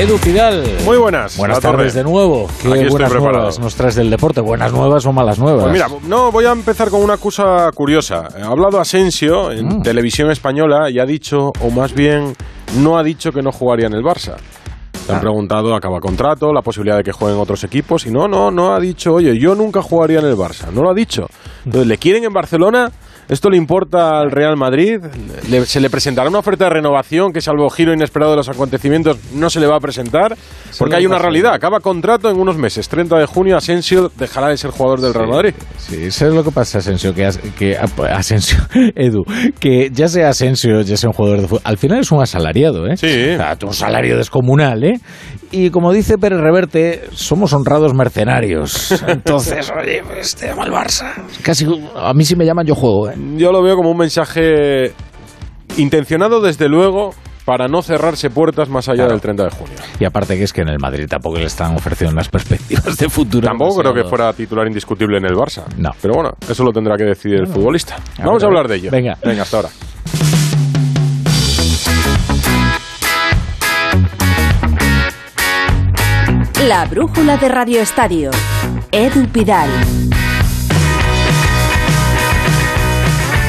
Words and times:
Edu 0.00 0.16
Pidal. 0.16 0.64
Muy 0.86 0.96
buenas. 0.96 1.36
Buenas 1.36 1.60
tardes 1.60 1.92
de 1.92 2.02
nuevo. 2.02 2.48
¿Qué 2.62 2.88
buenas 2.88 3.12
nuevas 3.12 3.58
nos 3.58 3.74
traes 3.74 3.96
del 3.96 4.08
deporte? 4.08 4.40
¿Buenas 4.40 4.72
nuevas 4.72 5.04
o 5.04 5.12
malas 5.12 5.38
nuevas? 5.38 5.64
Pues 5.64 5.74
mira, 5.74 5.88
no, 6.08 6.32
voy 6.32 6.46
a 6.46 6.52
empezar 6.52 6.88
con 6.88 7.02
una 7.02 7.18
cosa 7.18 7.70
curiosa. 7.74 8.28
Ha 8.42 8.46
hablado 8.46 8.80
Asensio 8.80 9.52
en 9.52 9.66
mm. 9.66 9.82
televisión 9.82 10.30
española 10.30 10.88
y 10.88 10.98
ha 11.00 11.04
dicho, 11.04 11.52
o 11.60 11.70
más 11.70 11.92
bien, 11.92 12.34
no 12.78 12.96
ha 12.96 13.02
dicho 13.02 13.30
que 13.30 13.42
no 13.42 13.52
jugaría 13.52 13.88
en 13.88 13.92
el 13.92 14.02
Barça. 14.02 14.36
Le 15.06 15.12
han 15.12 15.18
ah. 15.18 15.20
preguntado, 15.20 15.74
acaba 15.74 16.00
contrato, 16.00 16.50
la 16.50 16.62
posibilidad 16.62 16.96
de 16.96 17.04
que 17.04 17.12
jueguen 17.12 17.38
otros 17.38 17.62
equipos 17.64 18.06
y 18.06 18.10
no, 18.10 18.26
no, 18.26 18.50
no 18.50 18.72
ha 18.72 18.80
dicho, 18.80 19.12
oye, 19.12 19.38
yo 19.38 19.54
nunca 19.54 19.82
jugaría 19.82 20.20
en 20.20 20.26
el 20.28 20.34
Barça. 20.34 20.72
No 20.72 20.82
lo 20.82 20.88
ha 20.88 20.94
dicho. 20.94 21.26
Entonces, 21.66 21.86
¿le 21.86 21.98
quieren 21.98 22.24
en 22.24 22.32
Barcelona? 22.32 22.90
¿Esto 23.30 23.48
le 23.48 23.56
importa 23.56 24.18
al 24.18 24.32
Real 24.32 24.56
Madrid? 24.56 24.98
¿Se 25.64 25.80
le 25.80 25.88
presentará 25.88 26.28
una 26.28 26.40
oferta 26.40 26.64
de 26.64 26.70
renovación 26.70 27.32
que, 27.32 27.40
salvo 27.40 27.70
giro 27.70 27.94
inesperado 27.94 28.32
de 28.32 28.38
los 28.38 28.48
acontecimientos, 28.48 29.18
no 29.32 29.48
se 29.48 29.60
le 29.60 29.68
va 29.68 29.76
a 29.76 29.78
presentar? 29.78 30.36
Porque 30.76 30.96
hay 30.96 31.06
una 31.06 31.16
realidad. 31.18 31.54
Acaba 31.54 31.78
contrato 31.78 32.28
en 32.28 32.40
unos 32.40 32.56
meses. 32.56 32.88
30 32.88 33.16
de 33.18 33.26
junio, 33.26 33.56
Asensio 33.56 34.10
dejará 34.18 34.48
de 34.48 34.56
ser 34.56 34.72
jugador 34.72 35.00
del 35.00 35.14
Real 35.14 35.28
Madrid. 35.28 35.54
Sí, 35.78 36.06
eso 36.06 36.26
es 36.26 36.34
lo 36.34 36.42
que 36.42 36.50
pasa, 36.50 36.78
Asensio. 36.78 37.14
Que, 37.14 37.30
que 37.56 37.76
Asensio, 37.76 38.58
Edu, 38.96 39.22
que 39.60 39.90
ya 39.92 40.08
sea 40.08 40.30
Asensio, 40.30 40.80
ya 40.80 40.96
sea 40.96 41.10
un 41.10 41.14
jugador 41.14 41.42
de 41.42 41.46
fútbol, 41.46 41.62
al 41.62 41.78
final 41.78 42.00
es 42.00 42.10
un 42.10 42.20
asalariado, 42.20 42.88
¿eh? 42.88 42.96
Sí. 42.96 43.36
un 43.64 43.74
salario 43.74 44.16
descomunal, 44.16 44.82
¿eh? 44.82 44.98
Y 45.52 45.70
como 45.70 45.92
dice 45.92 46.16
Pérez 46.16 46.40
Reverte, 46.40 47.02
somos 47.12 47.52
honrados 47.52 47.92
mercenarios. 47.92 48.92
Entonces, 49.08 49.70
oye, 49.70 50.02
pues 50.06 50.36
te 50.36 50.46
llama 50.46 50.64
el 50.64 50.72
Barça. 50.72 51.12
Casi, 51.42 51.66
a 51.96 52.12
mí 52.14 52.24
si 52.24 52.36
me 52.36 52.44
llaman 52.44 52.66
yo 52.66 52.74
juego, 52.74 53.10
¿eh? 53.10 53.14
Yo 53.36 53.50
lo 53.50 53.62
veo 53.62 53.76
como 53.76 53.90
un 53.90 53.98
mensaje 53.98 54.92
intencionado, 55.76 56.40
desde 56.40 56.68
luego, 56.68 57.10
para 57.44 57.66
no 57.66 57.82
cerrarse 57.82 58.30
puertas 58.30 58.68
más 58.68 58.88
allá 58.88 59.06
del 59.06 59.20
30 59.20 59.44
de 59.44 59.50
junio. 59.50 59.74
Y 59.98 60.04
aparte 60.04 60.36
que 60.36 60.44
es 60.44 60.52
que 60.52 60.62
en 60.62 60.68
el 60.68 60.78
Madrid 60.78 61.06
tampoco 61.08 61.38
le 61.38 61.46
están 61.46 61.74
ofreciendo 61.74 62.12
unas 62.12 62.28
perspectivas 62.28 62.96
de 62.96 63.08
futuro. 63.08 63.46
Tampoco 63.46 63.80
creo 63.80 63.92
que 63.94 64.04
fuera 64.04 64.32
titular 64.32 64.68
indiscutible 64.68 65.18
en 65.18 65.24
el 65.24 65.34
Barça. 65.34 65.64
No. 65.76 65.90
Pero 66.00 66.14
bueno, 66.14 66.30
eso 66.48 66.62
lo 66.62 66.70
tendrá 66.70 66.96
que 66.96 67.04
decidir 67.04 67.40
el 67.40 67.48
futbolista. 67.48 67.96
Vamos 68.18 68.44
a, 68.44 68.46
hablar 68.46 68.68
de 68.68 68.76
ello. 68.76 68.90
Venga. 68.92 69.16
Venga, 69.24 69.42
hasta 69.42 69.56
ahora. 69.56 69.70
La 76.70 76.84
brújula 76.84 77.36
de 77.36 77.48
Radio 77.48 77.80
Estadio. 77.80 78.30
Edu 78.92 79.26
Pidal. 79.32 79.68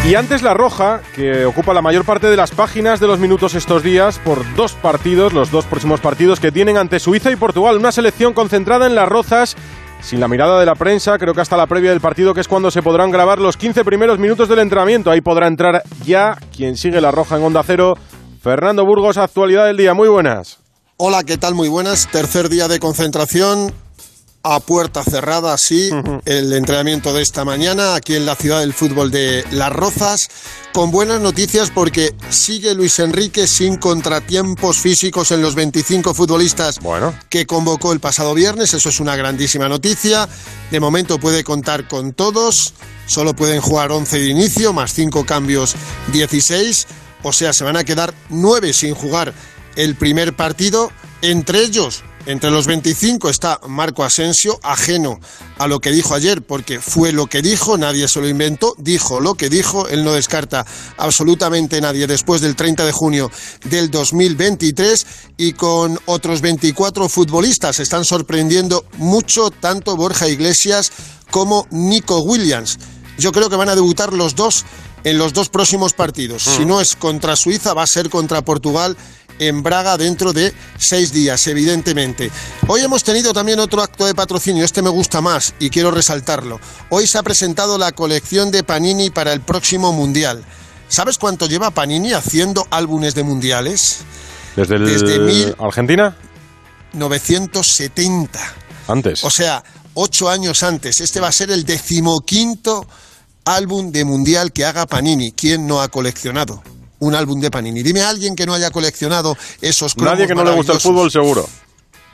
Y 0.09 0.15
antes 0.15 0.41
la 0.41 0.55
roja, 0.55 1.01
que 1.15 1.45
ocupa 1.45 1.75
la 1.75 1.83
mayor 1.83 2.03
parte 2.03 2.31
de 2.31 2.35
las 2.35 2.49
páginas 2.49 2.99
de 2.99 3.05
los 3.05 3.19
minutos 3.19 3.53
estos 3.53 3.83
días 3.83 4.17
por 4.17 4.43
dos 4.55 4.73
partidos, 4.73 5.33
los 5.33 5.51
dos 5.51 5.65
próximos 5.65 5.99
partidos 5.99 6.39
que 6.39 6.51
tienen 6.51 6.77
ante 6.77 6.99
Suiza 6.99 7.29
y 7.29 7.35
Portugal. 7.35 7.77
Una 7.77 7.91
selección 7.91 8.33
concentrada 8.33 8.87
en 8.87 8.95
las 8.95 9.07
rozas, 9.07 9.55
sin 9.99 10.19
la 10.19 10.27
mirada 10.27 10.59
de 10.59 10.65
la 10.65 10.73
prensa, 10.73 11.19
creo 11.19 11.35
que 11.35 11.41
hasta 11.41 11.57
la 11.57 11.67
previa 11.67 11.91
del 11.91 12.01
partido, 12.01 12.33
que 12.33 12.41
es 12.41 12.47
cuando 12.47 12.71
se 12.71 12.81
podrán 12.81 13.11
grabar 13.11 13.37
los 13.37 13.55
15 13.55 13.85
primeros 13.85 14.17
minutos 14.17 14.49
del 14.49 14.57
entrenamiento. 14.57 15.11
Ahí 15.11 15.21
podrá 15.21 15.45
entrar 15.45 15.83
ya 16.03 16.39
quien 16.57 16.75
sigue 16.75 16.99
la 16.99 17.11
roja 17.11 17.37
en 17.37 17.43
Onda 17.43 17.61
Cero, 17.61 17.99
Fernando 18.41 18.83
Burgos, 18.83 19.19
actualidad 19.19 19.67
del 19.67 19.77
día. 19.77 19.93
Muy 19.93 20.09
buenas. 20.09 20.60
Hola, 21.03 21.23
¿qué 21.23 21.35
tal? 21.35 21.55
Muy 21.55 21.67
buenas. 21.67 22.07
Tercer 22.11 22.47
día 22.47 22.67
de 22.67 22.79
concentración 22.79 23.73
a 24.43 24.59
puerta 24.59 25.03
cerrada, 25.03 25.57
sí, 25.57 25.89
el 26.25 26.53
entrenamiento 26.53 27.11
de 27.11 27.23
esta 27.23 27.43
mañana 27.43 27.95
aquí 27.95 28.13
en 28.13 28.27
la 28.27 28.35
ciudad 28.35 28.59
del 28.59 28.71
fútbol 28.71 29.09
de 29.09 29.43
Las 29.49 29.73
Rozas, 29.73 30.29
con 30.73 30.91
buenas 30.91 31.19
noticias 31.19 31.71
porque 31.71 32.13
sigue 32.29 32.75
Luis 32.75 32.99
Enrique 32.99 33.47
sin 33.47 33.77
contratiempos 33.77 34.77
físicos 34.77 35.31
en 35.31 35.41
los 35.41 35.55
25 35.55 36.13
futbolistas 36.13 36.77
que 37.29 37.47
convocó 37.47 37.93
el 37.93 37.99
pasado 37.99 38.35
viernes, 38.35 38.75
eso 38.75 38.89
es 38.89 38.99
una 38.99 39.15
grandísima 39.15 39.67
noticia, 39.67 40.29
de 40.69 40.79
momento 40.79 41.19
puede 41.19 41.43
contar 41.43 41.87
con 41.87 42.13
todos, 42.13 42.75
solo 43.07 43.35
pueden 43.35 43.59
jugar 43.59 43.91
11 43.91 44.19
de 44.19 44.27
inicio, 44.27 44.71
más 44.71 44.93
5 44.93 45.25
cambios 45.25 45.73
16, 46.13 46.85
o 47.23 47.33
sea, 47.33 47.53
se 47.53 47.63
van 47.63 47.77
a 47.77 47.83
quedar 47.83 48.13
9 48.29 48.71
sin 48.73 48.93
jugar 48.93 49.33
el 49.75 49.95
primer 49.95 50.35
partido, 50.35 50.91
entre 51.21 51.61
ellos 51.61 52.03
entre 52.25 52.51
los 52.51 52.67
25 52.67 53.29
está 53.29 53.59
Marco 53.67 54.03
Asensio, 54.03 54.59
ajeno 54.61 55.19
a 55.57 55.67
lo 55.67 55.79
que 55.79 55.91
dijo 55.91 56.13
ayer, 56.13 56.43
porque 56.43 56.79
fue 56.79 57.11
lo 57.11 57.27
que 57.27 57.41
dijo, 57.41 57.77
nadie 57.77 58.07
se 58.07 58.21
lo 58.21 58.27
inventó, 58.27 58.75
dijo 58.77 59.19
lo 59.19 59.33
que 59.33 59.49
dijo, 59.49 59.87
él 59.87 60.03
no 60.03 60.13
descarta 60.13 60.65
absolutamente 60.97 61.81
nadie 61.81 62.05
después 62.05 62.41
del 62.41 62.55
30 62.55 62.85
de 62.85 62.91
junio 62.91 63.31
del 63.65 63.89
2023 63.89 65.07
y 65.37 65.53
con 65.53 65.99
otros 66.05 66.41
24 66.41 67.09
futbolistas 67.09 67.79
están 67.79 68.05
sorprendiendo 68.05 68.85
mucho 68.97 69.49
tanto 69.49 69.95
Borja 69.95 70.27
Iglesias 70.27 70.91
como 71.31 71.67
Nico 71.71 72.19
Williams. 72.19 72.77
Yo 73.17 73.31
creo 73.31 73.49
que 73.49 73.55
van 73.55 73.69
a 73.69 73.75
debutar 73.75 74.13
los 74.13 74.35
dos 74.35 74.65
en 75.03 75.17
los 75.17 75.33
dos 75.33 75.49
próximos 75.49 75.93
partidos. 75.93 76.43
Si 76.43 76.61
mm. 76.61 76.67
no 76.67 76.81
es 76.81 76.95
contra 76.95 77.35
Suiza, 77.35 77.73
va 77.73 77.83
a 77.83 77.87
ser 77.87 78.09
contra 78.09 78.43
Portugal 78.43 78.95
en 79.41 79.63
Braga 79.63 79.97
dentro 79.97 80.33
de 80.33 80.53
seis 80.77 81.11
días, 81.11 81.45
evidentemente. 81.47 82.31
Hoy 82.67 82.81
hemos 82.81 83.03
tenido 83.03 83.33
también 83.33 83.59
otro 83.59 83.81
acto 83.81 84.05
de 84.05 84.13
patrocinio, 84.13 84.63
este 84.63 84.83
me 84.83 84.89
gusta 84.89 85.19
más 85.19 85.55
y 85.59 85.71
quiero 85.71 85.89
resaltarlo. 85.89 86.59
Hoy 86.89 87.07
se 87.07 87.17
ha 87.17 87.23
presentado 87.23 87.79
la 87.79 87.91
colección 87.91 88.51
de 88.51 88.63
Panini 88.63 89.09
para 89.09 89.33
el 89.33 89.41
próximo 89.41 89.91
Mundial. 89.93 90.43
¿Sabes 90.87 91.17
cuánto 91.17 91.47
lleva 91.47 91.71
Panini 91.71 92.13
haciendo 92.13 92.67
álbumes 92.69 93.15
de 93.15 93.23
mundiales? 93.23 93.99
¿Desde, 94.55 94.75
el... 94.75 95.55
Argentina? 95.57 96.15
970. 96.93 98.39
Antes. 98.87 99.23
O 99.23 99.29
sea, 99.31 99.63
ocho 99.95 100.29
años 100.29 100.61
antes. 100.61 100.99
Este 100.99 101.19
va 101.19 101.29
a 101.29 101.31
ser 101.31 101.49
el 101.49 101.65
decimoquinto 101.65 102.85
álbum 103.45 103.91
de 103.91 104.05
mundial 104.05 104.51
que 104.51 104.65
haga 104.65 104.85
Panini. 104.85 105.31
¿Quién 105.31 105.65
no 105.65 105.81
ha 105.81 105.87
coleccionado? 105.87 106.61
Un 107.01 107.15
álbum 107.15 107.39
de 107.39 107.51
Panini. 107.51 107.83
Dime 107.83 108.01
a 108.01 108.09
alguien 108.09 108.35
que 108.35 108.45
no 108.45 108.53
haya 108.53 108.71
coleccionado 108.71 109.35
esos 109.59 109.95
cromos 109.95 110.13
Nadie 110.13 110.27
que 110.27 110.35
no 110.35 110.43
le 110.43 110.51
gusta 110.51 110.73
el 110.73 110.79
fútbol, 110.79 111.11
seguro. 111.11 111.47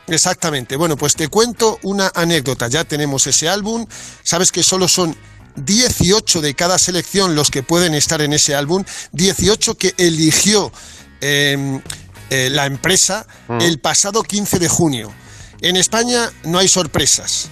Exactamente. 0.08 0.78
Bueno, 0.78 0.96
pues 0.96 1.16
te 1.16 1.28
cuento 1.28 1.78
una 1.84 2.12
anécdota. 2.16 2.68
Ya 2.70 2.86
tenemos 2.86 3.28
ese 3.28 3.50
álbum. 3.50 3.86
Sabes 4.24 4.52
que 4.52 4.64
solo 4.64 4.88
son 4.88 5.16
18 5.58 6.40
de 6.40 6.54
cada 6.54 6.78
selección 6.78 7.36
los 7.36 7.52
que 7.52 7.64
pueden 7.64 7.94
estar 7.94 8.22
en 8.22 8.32
ese 8.32 8.56
álbum. 8.56 8.86
18 9.12 9.76
que 9.78 9.94
eligió 9.98 10.72
em, 11.20 11.82
eh, 12.30 12.50
la 12.50 12.66
empresa 12.66 13.28
mm. 13.50 13.60
el 13.62 13.80
pasado 13.80 14.24
15 14.24 14.58
de 14.60 14.70
junio. 14.70 15.14
En 15.60 15.76
España 15.76 16.32
no 16.46 16.60
hay 16.60 16.70
sorpresas. 16.70 17.50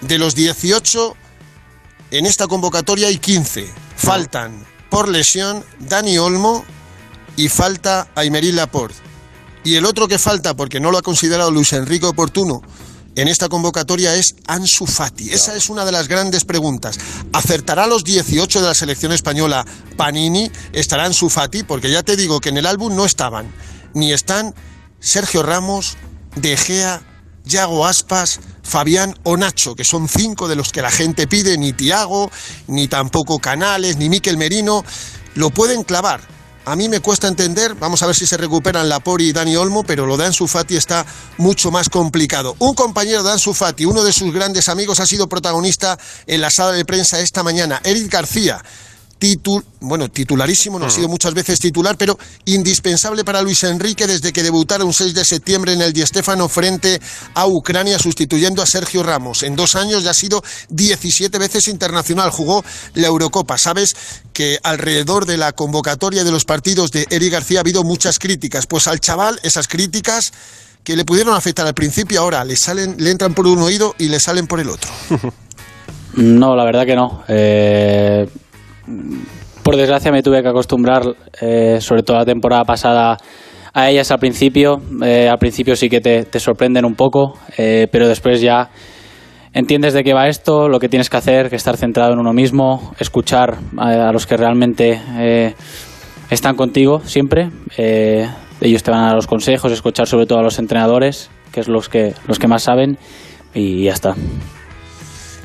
De 0.00 0.16
los 0.16 0.34
18, 0.34 1.14
en 2.12 2.24
esta 2.24 2.46
convocatoria 2.46 3.08
hay 3.08 3.18
15. 3.18 3.68
Faltan 3.96 4.77
por 4.98 5.08
lesión 5.08 5.64
Dani 5.78 6.18
Olmo 6.18 6.64
y 7.36 7.48
falta 7.48 8.10
Aymerí 8.16 8.50
Laporte. 8.50 8.96
Y 9.62 9.76
el 9.76 9.84
otro 9.84 10.08
que 10.08 10.18
falta, 10.18 10.56
porque 10.56 10.80
no 10.80 10.90
lo 10.90 10.98
ha 10.98 11.02
considerado 11.02 11.52
Luis 11.52 11.72
Enrique 11.72 12.04
oportuno, 12.04 12.62
en 13.14 13.28
esta 13.28 13.48
convocatoria 13.48 14.16
es 14.16 14.34
Ansu 14.48 14.86
Fati. 14.86 15.30
Esa 15.30 15.54
es 15.54 15.70
una 15.70 15.84
de 15.84 15.92
las 15.92 16.08
grandes 16.08 16.44
preguntas. 16.44 16.98
¿Acertará 17.32 17.86
los 17.86 18.02
18 18.02 18.60
de 18.60 18.66
la 18.66 18.74
selección 18.74 19.12
española 19.12 19.64
Panini? 19.96 20.50
¿Estará 20.72 21.04
Ansu 21.04 21.28
Fati? 21.28 21.62
Porque 21.62 21.92
ya 21.92 22.02
te 22.02 22.16
digo 22.16 22.40
que 22.40 22.48
en 22.48 22.56
el 22.56 22.66
álbum 22.66 22.96
no 22.96 23.04
estaban, 23.04 23.54
ni 23.94 24.12
están 24.12 24.52
Sergio 24.98 25.44
Ramos, 25.44 25.96
De 26.34 26.56
Gea, 26.56 27.02
Yago 27.44 27.86
Aspas, 27.86 28.40
Fabián 28.68 29.14
o 29.24 29.36
Nacho, 29.36 29.74
que 29.74 29.84
son 29.84 30.08
cinco 30.08 30.46
de 30.46 30.54
los 30.54 30.70
que 30.70 30.82
la 30.82 30.90
gente 30.90 31.26
pide, 31.26 31.56
ni 31.56 31.72
Tiago, 31.72 32.30
ni 32.66 32.86
tampoco 32.86 33.38
Canales, 33.38 33.96
ni 33.96 34.08
Miquel 34.08 34.36
Merino, 34.36 34.84
lo 35.34 35.50
pueden 35.50 35.82
clavar. 35.82 36.20
A 36.66 36.76
mí 36.76 36.86
me 36.90 37.00
cuesta 37.00 37.28
entender, 37.28 37.74
vamos 37.76 38.02
a 38.02 38.06
ver 38.06 38.14
si 38.14 38.26
se 38.26 38.36
recuperan 38.36 38.90
Lapori 38.90 39.28
y 39.28 39.32
Dani 39.32 39.56
Olmo, 39.56 39.84
pero 39.84 40.04
lo 40.04 40.18
de 40.18 40.26
Ansu 40.26 40.46
Fati 40.46 40.76
está 40.76 41.06
mucho 41.38 41.70
más 41.70 41.88
complicado. 41.88 42.56
Un 42.58 42.74
compañero 42.74 43.22
de 43.22 43.32
Ansu 43.32 43.54
Fati, 43.54 43.86
uno 43.86 44.04
de 44.04 44.12
sus 44.12 44.34
grandes 44.34 44.68
amigos, 44.68 45.00
ha 45.00 45.06
sido 45.06 45.30
protagonista 45.30 45.98
en 46.26 46.42
la 46.42 46.50
sala 46.50 46.72
de 46.72 46.84
prensa 46.84 47.20
esta 47.20 47.42
mañana, 47.42 47.80
Eric 47.84 48.12
García 48.12 48.62
bueno, 49.80 50.08
titularísimo, 50.08 50.78
no 50.78 50.84
ha 50.84 50.88
mm. 50.88 50.92
sido 50.92 51.08
muchas 51.08 51.34
veces 51.34 51.58
titular, 51.58 51.96
pero 51.96 52.18
indispensable 52.44 53.24
para 53.24 53.42
Luis 53.42 53.64
Enrique 53.64 54.06
desde 54.06 54.32
que 54.32 54.42
debutara 54.42 54.84
un 54.84 54.92
6 54.92 55.14
de 55.14 55.24
septiembre 55.24 55.72
en 55.72 55.82
el 55.82 55.92
Di 55.92 56.06
Stéfano 56.06 56.48
frente 56.48 57.00
a 57.34 57.46
Ucrania, 57.46 57.98
sustituyendo 57.98 58.62
a 58.62 58.66
Sergio 58.66 59.02
Ramos. 59.02 59.42
En 59.42 59.56
dos 59.56 59.74
años 59.74 60.04
ya 60.04 60.10
ha 60.10 60.14
sido 60.14 60.42
17 60.70 61.36
veces 61.38 61.68
internacional, 61.68 62.30
jugó 62.30 62.64
la 62.94 63.08
Eurocopa. 63.08 63.58
Sabes 63.58 63.96
que 64.32 64.58
alrededor 64.62 65.26
de 65.26 65.36
la 65.36 65.52
convocatoria 65.52 66.22
de 66.22 66.30
los 66.30 66.44
partidos 66.44 66.92
de 66.92 67.06
Eric 67.10 67.32
García 67.32 67.58
ha 67.58 67.62
habido 67.62 67.82
muchas 67.82 68.18
críticas. 68.18 68.66
Pues 68.66 68.86
al 68.86 69.00
chaval, 69.00 69.40
esas 69.42 69.66
críticas 69.66 70.32
que 70.84 70.96
le 70.96 71.04
pudieron 71.04 71.34
afectar 71.34 71.66
al 71.66 71.74
principio, 71.74 72.20
ahora 72.20 72.44
le 72.44 72.56
salen, 72.56 72.94
le 72.98 73.10
entran 73.10 73.34
por 73.34 73.46
un 73.46 73.58
oído 73.58 73.94
y 73.98 74.08
le 74.08 74.20
salen 74.20 74.46
por 74.46 74.60
el 74.60 74.68
otro. 74.70 74.90
No, 76.14 76.56
la 76.56 76.64
verdad 76.64 76.84
que 76.84 76.96
no. 76.96 77.22
Eh 77.28 78.26
por 79.62 79.76
desgracia 79.76 80.10
me 80.10 80.22
tuve 80.22 80.42
que 80.42 80.48
acostumbrar, 80.48 81.02
eh, 81.40 81.78
sobre 81.80 82.02
todo 82.02 82.16
la 82.16 82.24
temporada 82.24 82.64
pasada, 82.64 83.18
a 83.78 83.90
ellas 83.90 84.10
al 84.10 84.18
principio. 84.18 84.80
Eh, 85.04 85.28
al 85.28 85.38
principio 85.38 85.76
sí 85.76 85.88
que 85.88 86.00
te, 86.00 86.40
sorprenden 86.40 86.84
un 86.84 86.94
poco, 86.94 87.34
eh, 87.56 87.86
pero 87.90 88.08
después 88.08 88.40
ya 88.40 88.70
entiendes 89.52 89.94
de 89.94 90.04
qué 90.04 90.12
va 90.12 90.28
esto, 90.28 90.68
lo 90.68 90.78
que 90.78 90.88
tienes 90.88 91.10
que 91.10 91.16
hacer, 91.16 91.50
que 91.50 91.56
estar 91.56 91.76
centrado 91.76 92.12
en 92.12 92.18
uno 92.18 92.32
mismo, 92.32 92.92
escuchar 92.98 93.58
a, 93.76 94.12
los 94.12 94.26
que 94.26 94.36
realmente 94.36 95.00
eh, 95.18 95.54
están 96.30 96.54
contigo 96.56 97.00
siempre. 97.04 97.50
ellos 98.60 98.82
te 98.82 98.90
van 98.90 99.00
a 99.00 99.06
dar 99.06 99.14
los 99.14 99.26
consejos, 99.26 99.72
escuchar 99.72 100.06
sobre 100.06 100.26
todo 100.26 100.38
a 100.38 100.42
los 100.42 100.58
entrenadores, 100.58 101.30
que 101.52 101.60
es 101.60 101.68
los 101.68 101.88
que, 101.88 102.14
los 102.26 102.38
que 102.38 102.48
más 102.48 102.62
saben, 102.62 102.98
y 103.54 103.84
ya 103.84 103.92
está. 103.92 104.14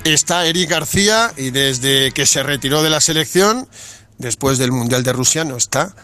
Está 0.04 0.46
Eric 0.46 0.70
García 0.70 1.32
y 1.38 1.52
desde 1.52 2.12
que 2.12 2.26
se 2.26 2.44
retiró 2.44 2.84
de 2.84 2.90
la 2.90 3.00
selección, 3.00 3.70
después 4.18 4.58
del 4.58 4.74
Mundial 4.74 5.02
de 5.04 5.14
Rusia, 5.14 5.46
no 5.46 5.56
está 5.56 5.96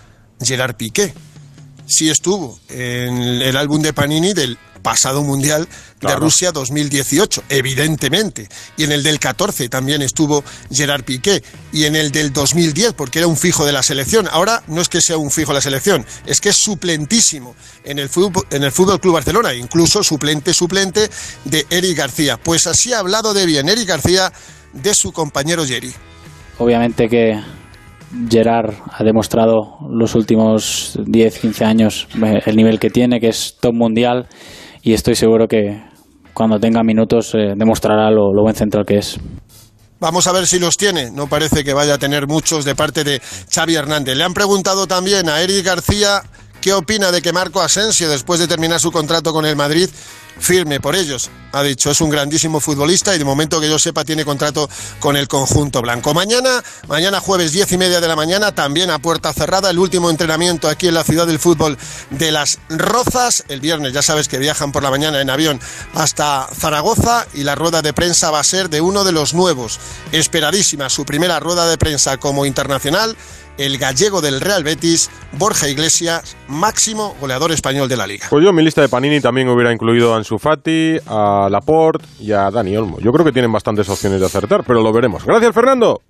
Gerard 0.42 0.76
Piqué. 0.76 1.14
Sí 1.86 2.10
estuvo 2.10 2.58
en 2.70 3.18
el 3.18 3.58
álbum 3.58 3.82
de 3.82 3.92
Panini 3.92 4.34
del 4.34 4.58
pasado 4.80 5.24
Mundial 5.24 5.68
de 6.02 6.16
Rusia 6.16 6.52
2018, 6.52 7.44
evidentemente. 7.50 8.48
Y 8.78 8.84
en 8.86 8.92
el 8.92 9.04
del 9.04 9.20
14 9.20 9.70
también 9.70 10.02
estuvo 10.02 10.44
Gerard 10.72 11.04
Piqué. 11.04 11.44
Y 11.72 11.86
en 11.86 11.96
el 11.96 12.12
del 12.12 12.34
2010, 12.34 12.94
porque 12.94 13.20
era 13.20 13.28
un 13.28 13.38
fijo 13.38 13.66
de 13.66 13.72
la 13.72 13.84
selección. 13.84 14.28
Ahora 14.32 14.64
no 14.68 14.82
es 14.82 14.90
que 14.90 15.02
sea 15.02 15.18
un 15.18 15.32
fijo 15.32 15.52
de 15.52 15.56
la 15.56 15.62
selección, 15.62 16.06
es 16.26 16.42
que 16.42 16.50
es 16.50 16.58
suplentísimo 16.58 17.56
en 17.84 18.00
el 18.00 18.10
Fútbol, 18.10 18.46
en 18.50 18.64
el 18.64 18.72
fútbol 18.72 19.00
Club 19.00 19.16
Barcelona, 19.16 19.54
incluso 19.54 20.04
suplente, 20.04 20.54
suplente 20.54 21.10
de 21.46 21.66
Eric 21.70 21.98
García. 21.98 22.38
Pues 22.38 22.68
así 22.68 22.94
ha 22.94 23.00
hablado 23.00 23.34
de 23.34 23.46
bien 23.46 23.70
Eric 23.70 23.88
García 23.88 24.32
de 24.74 24.94
su 24.94 25.12
compañero 25.12 25.66
Jerry. 25.66 25.94
Obviamente 26.58 27.08
que 27.08 27.40
Gerard 28.30 28.74
ha 28.92 29.04
demostrado 29.04 29.78
los 29.90 30.16
últimos 30.16 31.00
10, 31.06 31.40
15 31.40 31.66
años 31.66 32.08
eh, 32.24 32.40
el 32.46 32.56
nivel 32.56 32.80
que 32.80 32.90
tiene, 32.90 33.20
que 33.20 33.30
es 33.30 33.58
top 33.60 33.74
mundial, 33.74 34.28
y 34.82 34.94
estoy 34.94 35.16
seguro 35.16 35.48
que 35.48 35.82
cuando 36.34 36.60
tenga 36.60 36.84
minutos 36.84 37.34
eh, 37.36 37.54
demostrará 37.56 38.10
lo, 38.10 38.34
lo 38.34 38.44
buen 38.44 38.56
central 38.56 38.86
que 38.86 38.98
es. 38.98 39.20
Vamos 40.00 40.28
a 40.28 40.32
ver 40.32 40.48
si 40.48 40.60
los 40.60 40.78
tiene. 40.78 41.12
No 41.12 41.28
parece 41.28 41.64
que 41.64 41.74
vaya 41.74 41.96
a 41.96 41.98
tener 41.98 42.26
muchos 42.28 42.64
de 42.64 42.74
parte 42.74 43.04
de 43.04 43.22
Xavi 43.54 43.76
Hernández. 43.76 44.16
Le 44.16 44.24
han 44.24 44.34
preguntado 44.34 44.88
también 44.88 45.28
a 45.28 45.42
Eric 45.42 45.66
García 45.66 46.24
qué 46.60 46.74
opina 46.74 47.12
de 47.12 47.22
que 47.22 47.34
Marco 47.34 47.62
Asensio, 47.62 48.10
después 48.10 48.40
de 48.40 48.48
terminar 48.48 48.80
su 48.80 48.92
contrato 48.92 49.34
con 49.34 49.46
el 49.46 49.56
Madrid, 49.56 49.90
firme 50.40 50.80
por 50.80 50.96
ellos. 50.96 51.30
Ha 51.52 51.64
dicho, 51.64 51.92
es 51.92 52.00
un 52.02 52.10
grandísimo 52.10 52.60
futbolista 52.60 53.16
y 53.16 53.18
de 53.18 53.26
momento 53.26 53.60
que 53.60 53.70
yo 53.70 53.80
sepa 53.80 54.06
tiene 54.06 54.24
contrato 54.24 54.70
con 55.00 55.18
el 55.18 55.28
conjunto 55.28 55.82
blanco. 55.82 56.14
Mañana, 56.14 56.64
mañana 56.88 57.20
jueves 57.20 57.52
diez 57.52 57.72
y 57.72 57.78
media 57.78 58.00
de 58.00 58.08
la 58.08 58.16
mañana, 58.16 58.54
también 58.54 58.90
a 58.92 59.00
puerta 59.00 59.34
cerrada, 59.34 59.70
el 59.70 59.80
último 59.80 60.10
entrenamiento 60.10 60.70
aquí 60.70 60.88
en 60.88 60.94
la 60.94 61.04
ciudad 61.04 61.28
del 61.28 61.40
fútbol 61.40 61.78
de 62.12 62.32
Las 62.32 62.60
Rozas. 62.70 63.44
El 63.48 63.62
viernes 63.62 63.94
ya 63.94 64.02
sabes 64.02 64.28
que 64.28 64.38
viajan 64.38 64.72
por 64.72 64.84
la 64.84 64.92
mañana 64.92 65.22
en 65.22 65.30
avión 65.30 65.60
hasta 65.94 66.48
Zaragoza 66.54 67.28
y 67.34 67.44
la 67.44 67.56
rueda 67.56 67.82
de 67.82 67.94
prensa 67.94 68.32
va 68.32 68.40
a 68.40 68.44
ser 68.44 68.70
de 68.70 68.82
uno 68.82 69.04
de 69.04 69.12
los 69.12 69.34
nuevos. 69.34 69.80
Esperadísima 70.12 70.90
su 70.90 71.06
primera 71.06 71.40
rueda 71.40 71.68
de 71.68 71.78
prensa 71.78 72.18
como 72.18 72.46
internacional 72.46 73.18
el 73.60 73.78
gallego 73.78 74.22
del 74.22 74.40
Real 74.40 74.64
Betis, 74.64 75.12
Borja 75.34 75.68
Iglesias, 75.68 76.38
máximo 76.48 77.16
goleador 77.20 77.52
español 77.52 77.90
de 77.90 77.98
la 77.98 78.08
liga. 78.08 78.26
Pues 78.30 78.42
yo 78.42 78.50
en 78.50 78.56
mi 78.56 78.64
lista 78.64 78.82
de 78.82 78.88
Panini 78.88 79.20
también 79.20 79.50
hubiera 79.50 79.74
incluido 79.74 80.14
a 80.14 80.18
Ansu 80.18 80.40
Fati, 80.40 80.98
a 81.06 81.50
Laporte 81.52 82.06
y 82.20 82.32
a 82.32 82.50
Dani 82.50 82.76
Olmo. 82.78 83.00
Yo 83.00 83.12
creo 83.12 83.26
que 83.26 83.34
tienen 83.34 83.52
bastantes 83.52 83.90
opciones 83.90 84.22
de 84.22 84.26
acertar, 84.26 84.64
pero 84.66 84.82
lo 84.82 84.94
veremos. 84.94 85.26
Gracias, 85.26 85.54
Fernando. 85.54 86.02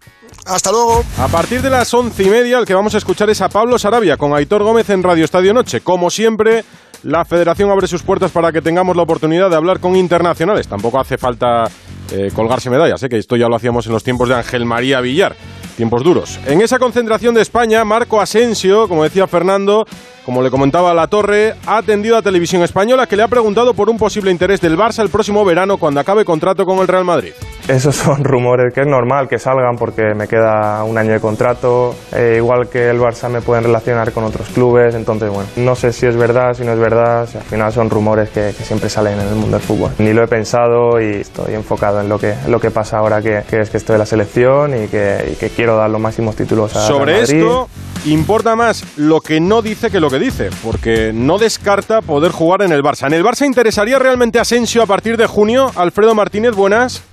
Hasta 0.45 0.71
luego. 0.71 1.03
A 1.17 1.27
partir 1.27 1.63
de 1.63 1.71
las 1.71 1.91
once 1.91 2.21
y 2.21 2.29
media, 2.29 2.59
el 2.59 2.65
que 2.65 2.75
vamos 2.75 2.93
a 2.93 2.99
escuchar 2.99 3.31
es 3.31 3.41
a 3.41 3.49
Pablo 3.49 3.79
Sarabia 3.79 4.15
con 4.15 4.35
Aitor 4.35 4.61
Gómez 4.61 4.87
en 4.91 5.01
Radio 5.01 5.25
Estadio 5.25 5.51
Noche. 5.51 5.81
Como 5.81 6.11
siempre, 6.11 6.63
la 7.01 7.25
federación 7.25 7.71
abre 7.71 7.87
sus 7.87 8.03
puertas 8.03 8.29
para 8.29 8.51
que 8.51 8.61
tengamos 8.61 8.95
la 8.95 9.01
oportunidad 9.01 9.49
de 9.49 9.55
hablar 9.55 9.79
con 9.79 9.95
internacionales. 9.95 10.67
Tampoco 10.67 10.99
hace 10.99 11.17
falta 11.17 11.63
eh, 12.11 12.29
colgarse 12.33 12.69
medallas, 12.69 13.01
¿eh? 13.01 13.09
que 13.09 13.17
esto 13.17 13.35
ya 13.35 13.47
lo 13.47 13.55
hacíamos 13.55 13.87
en 13.87 13.93
los 13.93 14.03
tiempos 14.03 14.29
de 14.29 14.35
Ángel 14.35 14.65
María 14.65 15.01
Villar 15.01 15.35
tiempos 15.79 16.03
duros. 16.03 16.37
En 16.45 16.59
esa 16.59 16.77
concentración 16.77 17.33
de 17.33 17.41
España, 17.41 17.85
Marco 17.85 18.19
Asensio, 18.19 18.89
como 18.89 19.05
decía 19.05 19.27
Fernando, 19.27 19.87
como 20.25 20.41
le 20.41 20.51
comentaba 20.51 20.93
La 20.93 21.07
Torre, 21.07 21.55
ha 21.65 21.77
atendido 21.77 22.17
a 22.17 22.21
Televisión 22.21 22.63
Española 22.63 23.07
que 23.07 23.15
le 23.15 23.23
ha 23.23 23.29
preguntado 23.29 23.73
por 23.73 23.89
un 23.89 23.97
posible 23.97 24.29
interés 24.29 24.59
del 24.59 24.77
Barça 24.77 25.01
el 25.01 25.07
próximo 25.07 25.45
verano 25.45 25.77
cuando 25.77 26.01
acabe 26.01 26.25
contrato 26.25 26.65
con 26.65 26.79
el 26.79 26.87
Real 26.89 27.05
Madrid. 27.05 27.31
Esos 27.69 27.95
son 27.95 28.23
rumores 28.23 28.73
que 28.73 28.81
es 28.81 28.87
normal 28.87 29.27
que 29.27 29.37
salgan 29.37 29.75
porque 29.77 30.15
me 30.15 30.27
queda 30.27 30.83
un 30.83 30.97
año 30.97 31.11
de 31.11 31.19
contrato, 31.19 31.93
eh, 32.11 32.33
igual 32.37 32.67
que 32.67 32.89
el 32.89 32.99
Barça 32.99 33.29
me 33.29 33.41
pueden 33.41 33.63
relacionar 33.63 34.11
con 34.11 34.23
otros 34.23 34.49
clubes, 34.49 34.95
entonces 34.95 35.29
bueno, 35.29 35.47
no 35.57 35.75
sé 35.75 35.93
si 35.93 36.07
es 36.07 36.17
verdad, 36.17 36.55
si 36.55 36.63
no 36.63 36.73
es 36.73 36.79
verdad, 36.79 37.29
al 37.31 37.43
final 37.43 37.71
son 37.71 37.91
rumores 37.91 38.31
que, 38.31 38.53
siempre 38.53 38.89
salen 38.89 39.19
en 39.19 39.27
el 39.27 39.35
mundo 39.35 39.57
del 39.57 39.61
fútbol. 39.65 39.91
Ni 39.99 40.13
lo 40.13 40.23
he 40.23 40.27
pensado 40.27 40.99
y 40.99 41.21
estoy 41.21 41.53
enfocado 41.53 42.01
en 42.01 42.09
lo 42.09 42.17
que, 42.17 42.33
lo 42.47 42.59
que 42.59 42.71
pasa 42.71 42.97
ahora 42.97 43.21
que, 43.21 43.43
es 43.51 43.69
que 43.69 43.77
estoy 43.77 43.93
en 43.93 43.99
la 43.99 44.05
selección 44.07 44.71
y 44.75 44.87
que, 44.87 45.37
que 45.39 45.49
quiero 45.49 45.77
dar 45.77 45.91
los 45.91 46.01
máximos 46.01 46.35
títulos 46.35 46.75
a 46.75 46.87
Sobre 46.87 47.21
Madrid. 47.21 47.35
esto 47.35 47.69
importa 48.05 48.55
más 48.55 48.83
lo 48.97 49.21
que 49.21 49.39
no 49.39 49.61
dice 49.61 49.91
que 49.91 49.99
lo 49.99 50.09
que 50.09 50.19
dice, 50.19 50.49
porque 50.63 51.11
no 51.13 51.37
descarta 51.37 52.01
poder 52.01 52.31
jugar 52.31 52.61
en 52.61 52.71
el 52.71 52.81
Barça. 52.81 53.07
¿En 53.07 53.13
el 53.13 53.23
Barça 53.23 53.45
interesaría 53.45 53.99
realmente 53.99 54.39
Asensio 54.39 54.81
a 54.81 54.85
partir 54.85 55.17
de 55.17 55.27
junio? 55.27 55.71
Alfredo 55.75 56.15
Martínez, 56.15 56.55
buenas. 56.55 57.03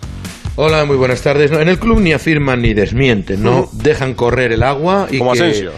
Hola, 0.59 0.87
muy 0.87 0.97
buenas 0.97 1.21
tardes. 1.21 1.51
en 1.51 1.69
el 1.69 1.79
club 1.79 2.01
ni 2.01 2.15
afirman 2.15 2.63
ni 2.63 2.73
desmienten, 2.73 3.43
¿no? 3.43 3.69
Dejan 3.73 4.15
correr 4.15 4.53
el 4.53 4.63
agua 4.63 5.07
y 5.11 5.19
Como 5.19 5.33
Asensio. 5.33 5.73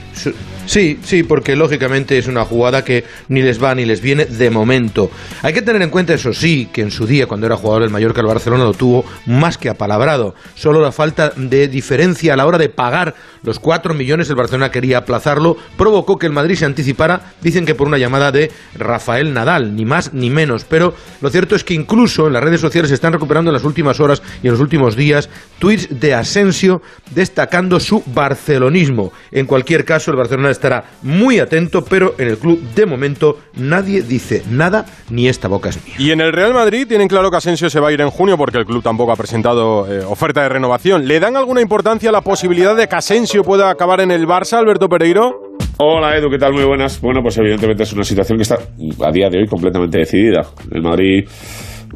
Sí, 0.69 1.01
sí, 1.03 1.23
porque 1.23 1.57
lógicamente 1.57 2.19
es 2.19 2.27
una 2.27 2.45
jugada 2.45 2.85
que 2.85 3.03
ni 3.29 3.41
les 3.41 3.63
va 3.63 3.75
ni 3.75 3.87
les 3.87 4.03
viene 4.03 4.27
de 4.27 4.51
momento. 4.51 5.11
Hay 5.41 5.55
que 5.55 5.63
tener 5.63 5.81
en 5.81 5.89
cuenta, 5.89 6.13
eso 6.13 6.35
sí, 6.35 6.69
que 6.71 6.83
en 6.83 6.91
su 6.91 7.07
día, 7.07 7.27
cuando 7.27 7.47
era 7.47 7.57
jugador 7.57 7.85
del 7.85 7.91
Mallorca, 7.91 8.21
el 8.21 8.27
Barcelona 8.27 8.65
lo 8.65 8.75
tuvo 8.75 9.07
más 9.25 9.57
que 9.57 9.71
apalabrado. 9.71 10.35
Solo 10.55 10.83
la 10.83 10.93
falta 10.93 11.33
de 11.35 11.69
diferencia 11.69 12.35
a 12.35 12.37
la 12.37 12.45
hora 12.45 12.59
de 12.59 12.69
pagar 12.69 13.15
los 13.43 13.59
4 13.61 13.95
millones, 13.95 14.29
el 14.29 14.37
Barcelona 14.37 14.71
quería 14.71 14.99
aplazarlo, 14.99 15.57
provocó 15.79 16.19
que 16.19 16.27
el 16.27 16.33
Madrid 16.33 16.57
se 16.57 16.67
anticipara, 16.67 17.33
dicen 17.41 17.65
que 17.65 17.75
por 17.75 17.89
una 17.89 17.97
llamada 17.97 18.31
de 18.31 18.51
Rafael 18.75 19.33
Nadal, 19.33 19.75
ni 19.75 19.87
más 19.87 20.13
ni 20.13 20.29
menos. 20.29 20.65
Pero 20.65 20.95
lo 21.23 21.31
cierto 21.31 21.57
es 21.57 21.65
que 21.65 21.73
incluso 21.73 22.27
en 22.27 22.35
las 22.35 22.45
redes 22.45 22.61
sociales 22.61 22.91
se 22.91 22.95
están 22.95 23.15
recuperando 23.15 23.51
en 23.51 23.55
las 23.55 23.65
últimas 23.65 24.01
horas 24.01 24.23
y 24.43 24.49
en 24.49 24.53
los 24.53 24.61
últimos 24.61 24.97
días 24.97 25.31
tweets 25.61 25.99
de 25.99 26.13
Asensio 26.13 26.83
destacando 27.15 27.81
su 27.81 28.03
barcelonismo. 28.05 29.15
En 29.33 29.47
cualquier 29.47 29.87
caso, 29.87 30.11
el 30.11 30.19
Barcelona 30.19 30.51
estará 30.59 30.85
muy 31.03 31.39
atento, 31.39 31.85
pero 31.85 32.15
en 32.19 32.29
el 32.29 32.39
club 32.39 32.61
de 32.75 32.87
momento 32.87 33.39
nadie 33.55 34.03
dice 34.03 34.43
nada 34.51 34.85
ni 35.11 35.29
esta 35.29 35.49
boca 35.49 35.71
es 35.71 35.85
mía. 35.85 35.95
Y 35.99 36.11
en 36.11 36.21
el 36.21 36.33
Real 36.33 36.53
Madrid 36.53 36.87
tienen 36.87 37.09
claro 37.09 37.31
que 37.31 37.37
Asensio 37.37 37.71
se 37.71 37.81
va 37.81 37.89
a 37.89 37.93
ir 37.93 38.01
en 38.01 38.11
junio 38.11 38.37
porque 38.37 38.59
el 38.59 38.67
club 38.67 38.83
tampoco 38.83 39.13
ha 39.13 39.17
presentado 39.17 39.87
eh, 39.91 40.05
oferta 40.05 40.43
de 40.43 40.49
renovación. 40.49 41.07
¿Le 41.07 41.21
dan 41.21 41.37
alguna 41.37 41.61
importancia 41.61 42.11
a 42.11 42.13
la 42.13 42.21
posibilidad 42.21 42.77
de 42.77 42.89
que 42.89 42.97
Asensio 42.97 43.43
pueda 43.43 43.71
acabar 43.71 44.01
en 44.01 44.11
el 44.11 44.27
Barça, 44.27 44.59
Alberto 44.59 44.89
Pereiro? 44.89 45.49
Hola 45.79 46.17
Edu, 46.17 46.29
¿qué 46.29 46.39
tal? 46.39 46.53
Muy 46.53 46.65
buenas. 46.65 47.01
Bueno, 47.01 47.23
pues 47.23 47.39
evidentemente 47.39 47.85
es 47.85 47.93
una 47.93 48.03
situación 48.03 48.37
que 48.37 48.43
está 48.43 48.57
a 48.57 49.13
día 49.13 49.31
de 49.31 49.39
hoy 49.39 49.47
completamente 49.47 49.99
decidida. 49.99 50.45
El 50.73 50.83
Madrid 50.83 51.29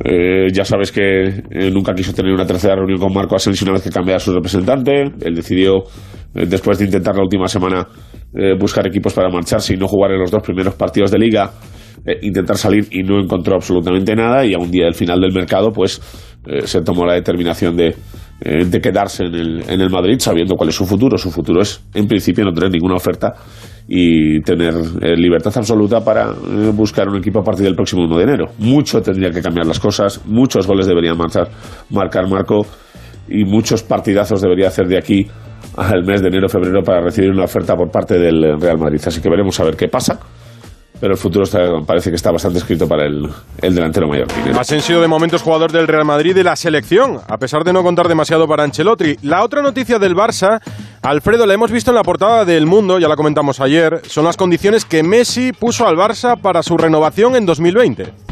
eh, 0.05 0.49
ya 0.53 0.65
sabes 0.65 0.93
que 0.93 1.25
eh, 1.29 1.71
nunca 1.71 1.95
quiso 1.95 2.13
tener 2.13 2.33
una 2.33 2.47
tercera 2.47 2.77
reunión 2.77 2.99
con 2.99 3.13
Marco 3.13 3.37
Asensio 3.37 3.65
una 3.65 3.75
vez 3.75 3.83
que 3.83 3.91
cambiara 3.91 4.19
su 4.19 4.33
representante. 4.33 5.03
Él 5.21 5.35
decidió, 5.35 5.85
después 6.33 6.79
de 6.79 6.87
intentar 6.87 7.15
la 7.15 7.23
última 7.23 7.49
semana 7.49 7.87
eh, 8.35 8.55
buscar 8.59 8.87
equipos 8.87 9.13
para 9.13 9.29
marcharse 9.29 9.75
y 9.75 9.77
no 9.77 9.87
jugar 9.87 10.13
en 10.13 10.21
los 10.21 10.31
dos 10.31 10.43
primeros 10.43 10.75
partidos 10.75 11.11
de 11.11 11.19
liga, 11.19 11.51
eh, 12.07 12.19
intentar 12.23 12.57
salir 12.57 12.89
y 12.91 13.03
no 13.03 13.21
encontró 13.21 13.57
absolutamente 13.57 14.17
nada 14.17 14.47
y 14.47 14.55
a 14.55 14.59
un 14.59 14.71
día 14.71 14.87
del 14.87 14.95
final 14.95 15.21
del 15.21 15.35
mercado 15.35 15.71
pues 15.71 16.01
eh, 16.47 16.67
se 16.67 16.81
tomó 16.81 17.05
la 17.05 17.13
determinación 17.13 17.77
de, 17.77 17.95
de 18.41 18.81
quedarse 18.81 19.25
en 19.25 19.35
el, 19.35 19.63
en 19.69 19.81
el 19.83 19.91
Madrid 19.91 20.17
sabiendo 20.19 20.57
cuál 20.57 20.71
es 20.71 20.75
su 20.75 20.87
futuro. 20.87 21.19
Su 21.19 21.31
futuro 21.31 21.61
es 21.61 21.85
en 21.93 22.09
principio 22.09 22.43
no 22.43 22.55
tener 22.55 22.71
ninguna 22.71 22.95
oferta 22.95 23.35
y 23.89 24.41
tener 24.43 24.75
libertad 25.19 25.53
absoluta 25.57 26.01
para 26.05 26.33
buscar 26.73 27.09
un 27.09 27.19
equipo 27.19 27.41
a 27.41 27.45
partir 27.45 27.65
del 27.65 27.75
próximo 27.75 28.05
1 28.05 28.17
de 28.17 28.23
enero. 28.23 28.47
Mucho 28.59 29.01
tendría 29.01 29.31
que 29.31 29.43
cambiar 29.43 29.67
las 29.67 29.81
cosas, 29.81 30.21
muchos 30.27 30.67
goles 30.67 30.87
deberían 30.87 31.17
marchar, 31.17 31.49
marcar 31.91 32.29
Marco 32.29 32.67
y 33.29 33.45
muchos 33.45 33.83
partidazos 33.83 34.41
debería 34.41 34.69
hacer 34.69 34.87
de 34.87 34.99
aquí 34.99 35.27
al 35.77 36.05
mes 36.05 36.21
de 36.21 36.29
enero 36.29 36.49
febrero 36.49 36.83
para 36.83 37.01
recibir 37.01 37.31
una 37.31 37.45
oferta 37.45 37.75
por 37.75 37.91
parte 37.91 38.19
del 38.19 38.61
Real 38.61 38.79
Madrid. 38.79 39.01
Así 39.07 39.21
que 39.21 39.29
veremos 39.29 39.59
a 39.61 39.65
ver 39.65 39.77
qué 39.77 39.89
pasa. 39.89 40.19
Pero 41.03 41.15
el 41.15 41.19
futuro 41.19 41.45
parece 41.85 42.11
que 42.11 42.15
está 42.15 42.31
bastante 42.31 42.61
escrito 42.61 42.87
para 42.87 43.07
el, 43.07 43.29
delantero 43.61 44.07
mayor. 44.07 44.29
Asensio 44.57 45.01
de 45.01 45.09
momento 45.09 45.35
es 45.35 45.43
jugador 45.43 45.73
del 45.73 45.89
Real 45.89 46.05
Madrid 46.05 46.33
de 46.33 46.45
la 46.45 46.55
selección, 46.55 47.19
a 47.27 47.39
pesar 47.39 47.65
de 47.65 47.73
no 47.73 47.83
contar 47.83 48.07
demasiado 48.07 48.47
para 48.47 48.63
Ancelotti. 48.63 49.17
La 49.23 49.43
otra 49.43 49.63
noticia 49.63 49.99
del 49.99 50.15
Barça, 50.15 50.61
Alfredo, 51.03 51.45
la 51.45 51.55
hemos 51.55 51.73
visto 51.73 51.91
en 51.91 51.97
la 51.97 52.05
portada 52.05 52.45
del 52.45 52.67
Mundo, 52.67 53.01
ya 53.01 53.09
la 53.09 53.17
comentamos 53.17 53.59
ayer, 53.59 54.01
son 54.07 54.25
las 54.25 54.37
condiciones 54.37 54.85
que 54.85 55.03
Messi 55.03 55.53
puso 55.53 55.89
al 55.89 55.97
Barça 55.97 56.41
para 56.41 56.63
su 56.63 56.77
renovación 56.77 57.35
en 57.35 57.47
2020. 57.47 58.32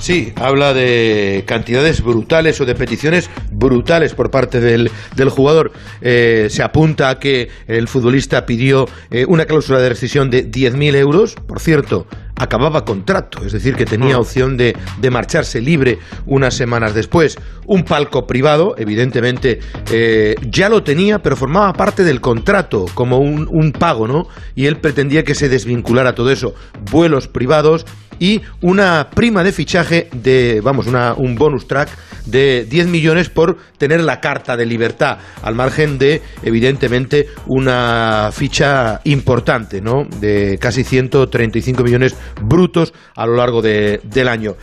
Sí, 0.00 0.32
habla 0.36 0.72
de 0.72 1.44
cantidades 1.46 2.02
brutales 2.02 2.58
o 2.60 2.64
de 2.64 2.74
peticiones 2.74 3.28
brutales 3.52 4.14
por 4.14 4.30
parte 4.30 4.58
del, 4.58 4.90
del 5.14 5.28
jugador. 5.28 5.72
Eh, 6.00 6.48
se 6.50 6.62
apunta 6.62 7.10
a 7.10 7.18
que 7.18 7.50
el 7.66 7.86
futbolista 7.86 8.46
pidió 8.46 8.88
eh, 9.10 9.26
una 9.28 9.44
cláusula 9.44 9.78
de 9.78 9.90
rescisión 9.90 10.30
de 10.30 10.50
10.000 10.50 10.96
euros. 10.96 11.34
Por 11.34 11.60
cierto, 11.60 12.06
acababa 12.40 12.84
contrato, 12.84 13.44
es 13.44 13.52
decir, 13.52 13.74
que 13.76 13.84
tenía 13.84 14.16
Hmm. 14.16 14.20
opción 14.20 14.56
de, 14.56 14.74
de 15.00 15.10
marcharse 15.10 15.60
libre 15.60 15.98
unas 16.26 16.54
semanas 16.54 16.94
después. 16.94 17.38
Un 17.66 17.84
palco 17.84 18.26
privado, 18.26 18.74
evidentemente, 18.78 19.60
eh, 19.92 20.34
ya 20.50 20.68
lo 20.68 20.82
tenía, 20.82 21.20
pero 21.20 21.36
formaba 21.36 21.72
parte 21.74 22.02
del 22.02 22.20
contrato, 22.20 22.86
como 22.94 23.18
un, 23.18 23.46
un 23.50 23.72
pago, 23.72 24.08
¿no? 24.08 24.26
Y 24.54 24.66
él 24.66 24.78
pretendía 24.78 25.22
que 25.22 25.34
se 25.34 25.48
desvinculara 25.48 26.14
todo 26.14 26.30
eso. 26.30 26.54
Vuelos 26.90 27.28
privados 27.28 27.84
y 28.18 28.42
una 28.60 29.08
prima 29.14 29.42
de 29.42 29.52
fichaje 29.52 30.08
de, 30.12 30.60
vamos, 30.62 30.86
una, 30.86 31.14
un 31.14 31.36
bonus 31.36 31.66
track 31.66 31.88
de 32.26 32.66
10 32.68 32.86
millones 32.88 33.30
por 33.30 33.56
tener 33.78 34.02
la 34.02 34.20
carta 34.20 34.56
de 34.58 34.66
libertad, 34.66 35.18
al 35.42 35.54
margen 35.54 35.98
de, 35.98 36.20
evidentemente, 36.42 37.28
una 37.46 38.28
ficha 38.32 39.00
importante, 39.04 39.80
¿no? 39.80 40.06
De 40.20 40.58
casi 40.60 40.84
135 40.84 41.82
millones 41.82 42.14
brutos 42.42 42.92
a 43.14 43.26
lo 43.26 43.36
largo 43.36 43.62
de- 43.62 44.00
del 44.04 44.28
año. 44.28 44.56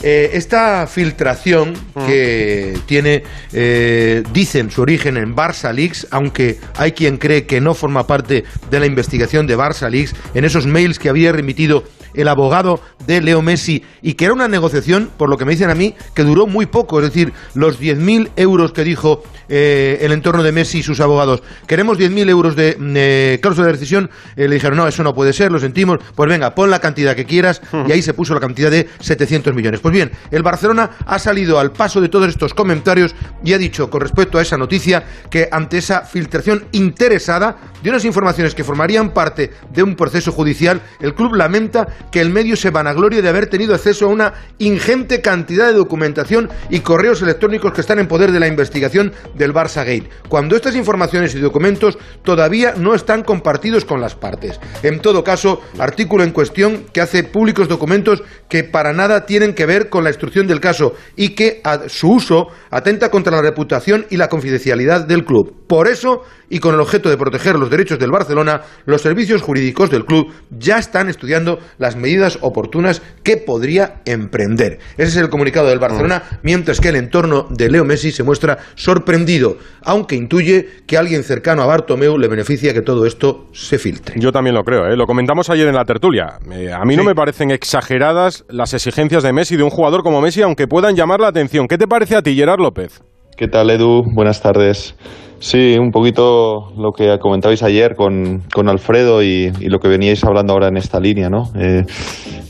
Eh, 0.00 0.30
esta 0.34 0.86
filtración 0.86 1.74
que 2.06 2.78
tiene, 2.86 3.24
eh, 3.52 4.22
dicen 4.32 4.70
su 4.70 4.82
origen 4.82 5.16
en 5.16 5.34
Barça 5.34 5.72
Leaks, 5.72 6.06
aunque 6.12 6.58
hay 6.76 6.92
quien 6.92 7.16
cree 7.18 7.46
que 7.46 7.60
no 7.60 7.74
forma 7.74 8.06
parte 8.06 8.44
de 8.70 8.80
la 8.80 8.86
investigación 8.86 9.46
de 9.48 9.56
Barça 9.56 9.90
Leaks, 9.90 10.14
en 10.34 10.44
esos 10.44 10.66
mails 10.66 11.00
que 11.00 11.08
había 11.08 11.32
remitido 11.32 11.82
el 12.14 12.28
abogado 12.28 12.80
de 13.06 13.20
Leo 13.20 13.42
Messi 13.42 13.84
y 14.02 14.14
que 14.14 14.26
era 14.26 14.34
una 14.34 14.48
negociación, 14.48 15.10
por 15.16 15.28
lo 15.28 15.36
que 15.36 15.44
me 15.44 15.52
dicen 15.52 15.70
a 15.70 15.74
mí, 15.74 15.94
que 16.14 16.24
duró 16.24 16.46
muy 16.46 16.66
poco, 16.66 16.98
es 17.00 17.06
decir, 17.06 17.32
los 17.54 17.80
10.000 17.80 18.30
euros 18.36 18.72
que 18.72 18.84
dijo 18.84 19.22
eh, 19.48 19.98
el 20.02 20.12
entorno 20.12 20.42
de 20.42 20.52
Messi 20.52 20.78
y 20.78 20.82
sus 20.82 21.00
abogados, 21.00 21.42
queremos 21.66 21.98
10.000 21.98 22.28
euros 22.28 22.56
de 22.56 22.76
eh, 22.78 23.38
cláusula 23.40 23.66
de 23.66 23.72
rescisión, 23.72 24.10
eh, 24.36 24.48
le 24.48 24.54
dijeron, 24.54 24.76
no, 24.76 24.86
eso 24.86 25.02
no 25.02 25.14
puede 25.14 25.32
ser, 25.32 25.50
lo 25.50 25.58
sentimos, 25.58 25.98
pues 26.14 26.28
venga, 26.28 26.54
pon 26.54 26.70
la 26.70 26.80
cantidad 26.80 27.14
que 27.14 27.24
quieras. 27.24 27.60
Y 27.86 27.92
ahí 27.92 28.02
se 28.02 28.14
puso 28.14 28.34
la 28.34 28.40
cantidad 28.40 28.70
de 28.70 28.88
700 29.00 29.54
millones. 29.54 29.80
Pues 29.80 29.92
bien, 29.92 30.10
el 30.30 30.42
Barcelona 30.42 30.90
ha 31.06 31.18
salido 31.18 31.58
al 31.58 31.72
paso 31.72 32.00
de 32.00 32.08
todos 32.08 32.28
estos 32.28 32.54
comentarios 32.54 33.14
y 33.44 33.52
ha 33.52 33.58
dicho 33.58 33.90
con 33.90 34.00
respecto 34.00 34.38
a 34.38 34.42
esa 34.42 34.56
noticia 34.56 35.04
que 35.30 35.48
ante 35.50 35.78
esa 35.78 36.02
filtración 36.02 36.64
interesada 36.72 37.56
de 37.82 37.90
unas 37.90 38.04
informaciones 38.04 38.54
que 38.54 38.64
formarían 38.64 39.10
parte 39.10 39.52
de 39.72 39.82
un 39.82 39.94
proceso 39.94 40.32
judicial, 40.32 40.80
el 41.00 41.14
club 41.14 41.34
lamenta 41.34 41.86
que 42.10 42.20
el 42.20 42.30
medio 42.30 42.56
se 42.56 42.70
vanaglorie 42.70 43.22
de 43.22 43.28
haber 43.28 43.46
tenido 43.46 43.74
acceso 43.74 44.06
a 44.06 44.08
una 44.08 44.34
ingente 44.58 45.20
cantidad 45.20 45.66
de 45.66 45.74
documentación 45.74 46.48
y 46.70 46.80
correos 46.80 47.22
electrónicos 47.22 47.72
que 47.72 47.80
están 47.80 47.98
en 47.98 48.08
poder 48.08 48.32
de 48.32 48.40
la 48.40 48.48
investigación 48.48 49.12
del 49.34 49.52
Barça 49.52 49.84
Gate, 49.84 50.08
cuando 50.28 50.56
estas 50.56 50.76
informaciones 50.76 51.34
y 51.34 51.40
documentos 51.40 51.98
todavía 52.22 52.74
no 52.76 52.94
están 52.94 53.22
compartidos 53.22 53.84
con 53.84 54.00
las 54.00 54.14
partes. 54.14 54.60
En 54.82 55.00
todo 55.00 55.24
caso, 55.24 55.60
artículo 55.78 56.24
en 56.24 56.32
cuestión 56.32 56.86
que 56.92 57.00
hace 57.00 57.24
públicos 57.24 57.68
documentos 57.68 58.22
que 58.48 58.64
para 58.64 58.92
nada 58.92 59.26
tienen 59.26 59.54
que 59.54 59.66
ver 59.66 59.88
con 59.88 60.04
la 60.04 60.10
instrucción 60.10 60.46
del 60.46 60.60
caso 60.60 60.94
y 61.16 61.30
que 61.30 61.60
a 61.64 61.88
su 61.88 62.12
uso 62.12 62.48
atenta 62.70 63.10
contra 63.10 63.34
la 63.34 63.42
reputación 63.42 64.06
y 64.10 64.16
la 64.16 64.28
confidencialidad 64.28 65.06
del 65.06 65.24
club. 65.24 65.66
Por 65.66 65.86
eso, 65.86 66.22
y 66.48 66.60
con 66.60 66.74
el 66.74 66.80
objeto 66.80 67.10
de 67.10 67.18
proteger 67.18 67.56
los 67.56 67.70
derechos 67.70 67.98
del 67.98 68.10
Barcelona, 68.10 68.62
los 68.86 69.02
servicios 69.02 69.42
jurídicos 69.42 69.90
del 69.90 70.06
club 70.06 70.32
ya 70.50 70.78
están 70.78 71.08
estudiando 71.08 71.58
las 71.88 71.96
medidas 71.96 72.38
oportunas 72.42 73.00
que 73.22 73.38
podría 73.38 74.02
emprender. 74.04 74.78
Ese 74.98 75.08
es 75.08 75.16
el 75.16 75.30
comunicado 75.30 75.68
del 75.68 75.78
Barcelona, 75.78 76.22
mientras 76.42 76.82
que 76.82 76.90
el 76.90 76.96
entorno 76.96 77.46
de 77.48 77.70
Leo 77.70 77.86
Messi 77.86 78.12
se 78.12 78.22
muestra 78.22 78.58
sorprendido, 78.74 79.56
aunque 79.82 80.14
intuye 80.14 80.68
que 80.86 80.98
alguien 80.98 81.24
cercano 81.24 81.62
a 81.62 81.66
Bartomeu 81.66 82.18
le 82.18 82.28
beneficia 82.28 82.74
que 82.74 82.82
todo 82.82 83.06
esto 83.06 83.46
se 83.52 83.78
filtre. 83.78 84.16
Yo 84.18 84.32
también 84.32 84.54
lo 84.54 84.64
creo, 84.64 84.84
¿eh? 84.84 84.96
lo 84.98 85.06
comentamos 85.06 85.48
ayer 85.48 85.66
en 85.66 85.74
la 85.76 85.86
tertulia. 85.86 86.38
Eh, 86.52 86.70
a 86.70 86.84
mí 86.84 86.94
no 86.94 87.04
me 87.04 87.14
parecen 87.14 87.50
exageradas 87.50 88.44
las 88.50 88.74
exigencias 88.74 89.22
de 89.22 89.32
Messi, 89.32 89.56
de 89.56 89.62
un 89.62 89.70
jugador 89.70 90.02
como 90.02 90.20
Messi, 90.20 90.42
aunque 90.42 90.66
puedan 90.66 90.94
llamar 90.94 91.20
la 91.20 91.28
atención. 91.28 91.68
¿Qué 91.68 91.78
te 91.78 91.88
parece 91.88 92.16
a 92.16 92.22
ti, 92.22 92.34
Gerard 92.34 92.60
López? 92.60 93.00
¿Qué 93.38 93.46
tal, 93.46 93.70
Edu? 93.70 94.02
Buenas 94.16 94.42
tardes. 94.42 94.96
Sí, 95.38 95.78
un 95.78 95.92
poquito 95.92 96.72
lo 96.76 96.90
que 96.90 97.20
comentabais 97.20 97.62
ayer 97.62 97.94
con, 97.94 98.42
con 98.52 98.68
Alfredo 98.68 99.22
y, 99.22 99.52
y 99.60 99.68
lo 99.68 99.78
que 99.78 99.86
veníais 99.86 100.24
hablando 100.24 100.54
ahora 100.54 100.66
en 100.66 100.76
esta 100.76 100.98
línea, 100.98 101.30
¿no? 101.30 101.44
Eh, 101.54 101.84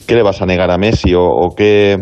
¿Qué 0.07 0.15
le 0.15 0.23
vas 0.23 0.41
a 0.41 0.47
negar 0.47 0.71
a 0.71 0.79
Messi 0.79 1.13
o, 1.13 1.27
o 1.27 1.55
qué, 1.55 1.99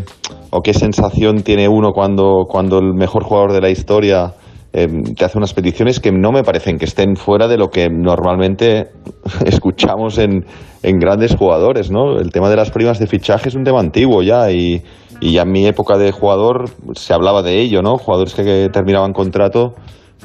o 0.51 0.61
qué 0.61 0.73
sensación 0.73 1.43
tiene 1.43 1.69
uno 1.69 1.91
cuando, 1.91 2.45
cuando 2.49 2.79
el 2.79 2.95
mejor 2.95 3.25
jugador 3.25 3.55
de 3.55 3.61
la 3.61 3.71
historia 3.71 4.35
eh, 4.73 4.87
te 5.17 5.25
hace 5.25 5.37
unas 5.37 5.53
peticiones 5.53 5.99
que 5.99 6.13
no 6.13 6.31
me 6.31 6.45
parecen 6.45 6.79
que 6.79 6.85
estén 6.85 7.17
fuera 7.17 7.49
de 7.49 7.59
lo 7.59 7.71
que 7.71 7.89
normalmente 7.91 8.91
escuchamos 9.45 10.17
en, 10.19 10.45
en 10.85 10.99
grandes 11.01 11.35
jugadores, 11.35 11.91
¿no? 11.91 12.21
El 12.21 12.31
tema 12.31 12.51
de 12.51 12.57
las 12.57 12.71
primas 12.71 13.01
de 13.01 13.09
fichaje 13.09 13.49
es 13.49 13.57
un 13.57 13.65
tema 13.65 13.81
antiguo 13.81 14.23
ya 14.23 14.53
y, 14.53 14.81
y 15.21 15.33
ya 15.33 15.43
en 15.43 15.53
mi 15.53 15.67
época 15.67 15.97
de 15.99 16.13
jugador 16.13 16.71
se 16.95 17.15
hablaba 17.15 17.43
de 17.43 17.61
ello, 17.61 17.83
¿no? 17.83 17.99
Jugadores 17.99 18.35
que, 18.35 18.69
terminaban 18.73 19.13
contrato 19.13 19.75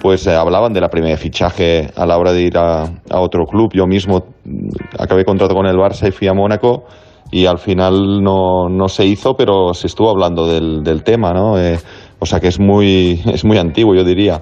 pues 0.02 0.26
eh, 0.26 0.36
hablaban 0.36 0.74
de 0.74 0.82
la 0.82 0.90
prima 0.90 1.10
de 1.10 1.18
fichaje 1.18 1.92
a 1.96 2.06
la 2.06 2.18
hora 2.18 2.32
de 2.32 2.42
ir 2.42 2.58
a, 2.58 2.86
otro 3.12 3.46
club. 3.46 3.72
Yo 3.74 3.88
mismo 3.88 4.26
mm, 4.46 4.70
acabé 4.98 5.26
contrato 5.26 5.54
con 5.54 5.66
el 5.66 5.76
Barça 5.76 6.08
y 6.08 6.12
fui 6.12 6.28
a 6.28 6.34
Mónaco 6.34 6.86
y 7.30 7.46
al 7.46 7.60
final 7.60 8.24
no, 8.24 8.70
no 8.70 8.88
se 8.88 9.06
hizo, 9.06 9.36
pero 9.36 9.74
se 9.74 9.88
estuvo 9.88 10.10
hablando 10.10 10.48
del, 10.48 10.84
del 10.84 11.04
tema, 11.04 11.34
¿no? 11.34 11.60
Eh, 11.60 11.78
o 12.20 12.26
sea 12.26 12.40
que 12.40 12.48
es 12.48 12.60
muy, 12.60 13.22
es 13.34 13.44
muy 13.44 13.58
antiguo, 13.58 13.96
yo 13.96 14.04
diría. 14.04 14.42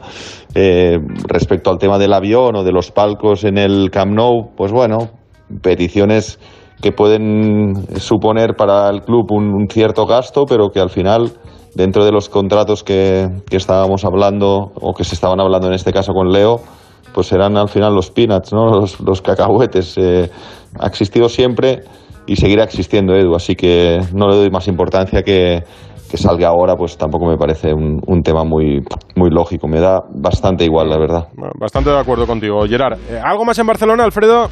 Eh, 0.55 0.97
respecto 1.27 1.69
al 1.69 1.77
tema 1.77 1.97
del 1.97 2.13
avión 2.13 2.55
o 2.55 2.63
de 2.63 2.71
los 2.71 2.91
palcos 2.91 3.43
en 3.43 3.57
el 3.57 3.89
Camp 3.91 4.13
Nou, 4.13 4.51
pues 4.55 4.71
bueno, 4.71 5.09
peticiones 5.61 6.39
que 6.81 6.91
pueden 6.91 7.99
suponer 7.99 8.55
para 8.55 8.89
el 8.89 9.01
club 9.01 9.31
un, 9.31 9.53
un 9.53 9.67
cierto 9.67 10.05
gasto, 10.05 10.45
pero 10.45 10.69
que 10.69 10.79
al 10.79 10.89
final, 10.89 11.31
dentro 11.75 12.05
de 12.05 12.11
los 12.11 12.29
contratos 12.29 12.83
que, 12.83 13.27
que 13.49 13.57
estábamos 13.57 14.05
hablando 14.05 14.71
o 14.79 14.93
que 14.93 15.03
se 15.03 15.15
estaban 15.15 15.39
hablando 15.39 15.67
en 15.67 15.73
este 15.73 15.91
caso 15.91 16.13
con 16.13 16.31
Leo, 16.31 16.61
pues 17.13 17.27
serán 17.27 17.57
al 17.57 17.69
final 17.69 17.93
los 17.93 18.11
peanuts, 18.11 18.53
¿no? 18.53 18.67
los, 18.79 18.99
los 19.01 19.21
cacahuetes. 19.21 19.97
Eh, 19.97 20.29
ha 20.79 20.87
existido 20.87 21.27
siempre 21.27 21.81
y 22.27 22.35
seguirá 22.35 22.63
existiendo 22.63 23.13
Edu, 23.15 23.35
así 23.35 23.55
que 23.55 23.99
no 24.13 24.29
le 24.29 24.37
doy 24.37 24.49
más 24.51 24.67
importancia 24.67 25.23
que, 25.23 25.63
que 26.09 26.17
salga 26.17 26.47
ahora, 26.47 26.75
pues 26.75 26.97
tampoco 26.97 27.25
me 27.25 27.37
parece 27.37 27.73
un, 27.73 28.01
un 28.05 28.21
tema 28.21 28.43
muy, 28.43 28.81
muy 29.15 29.29
lógico. 29.31 29.67
Me 29.67 29.79
da 29.79 30.01
bastante 30.09 30.63
igual, 30.63 30.89
la 30.89 30.97
verdad. 30.97 31.27
Bastante 31.59 31.89
de 31.89 31.99
acuerdo 31.99 32.25
contigo, 32.27 32.65
Gerard. 32.67 32.99
Eh, 33.09 33.19
¿Algo 33.21 33.45
más 33.45 33.57
en 33.59 33.67
Barcelona, 33.67 34.03
Alfredo? 34.03 34.47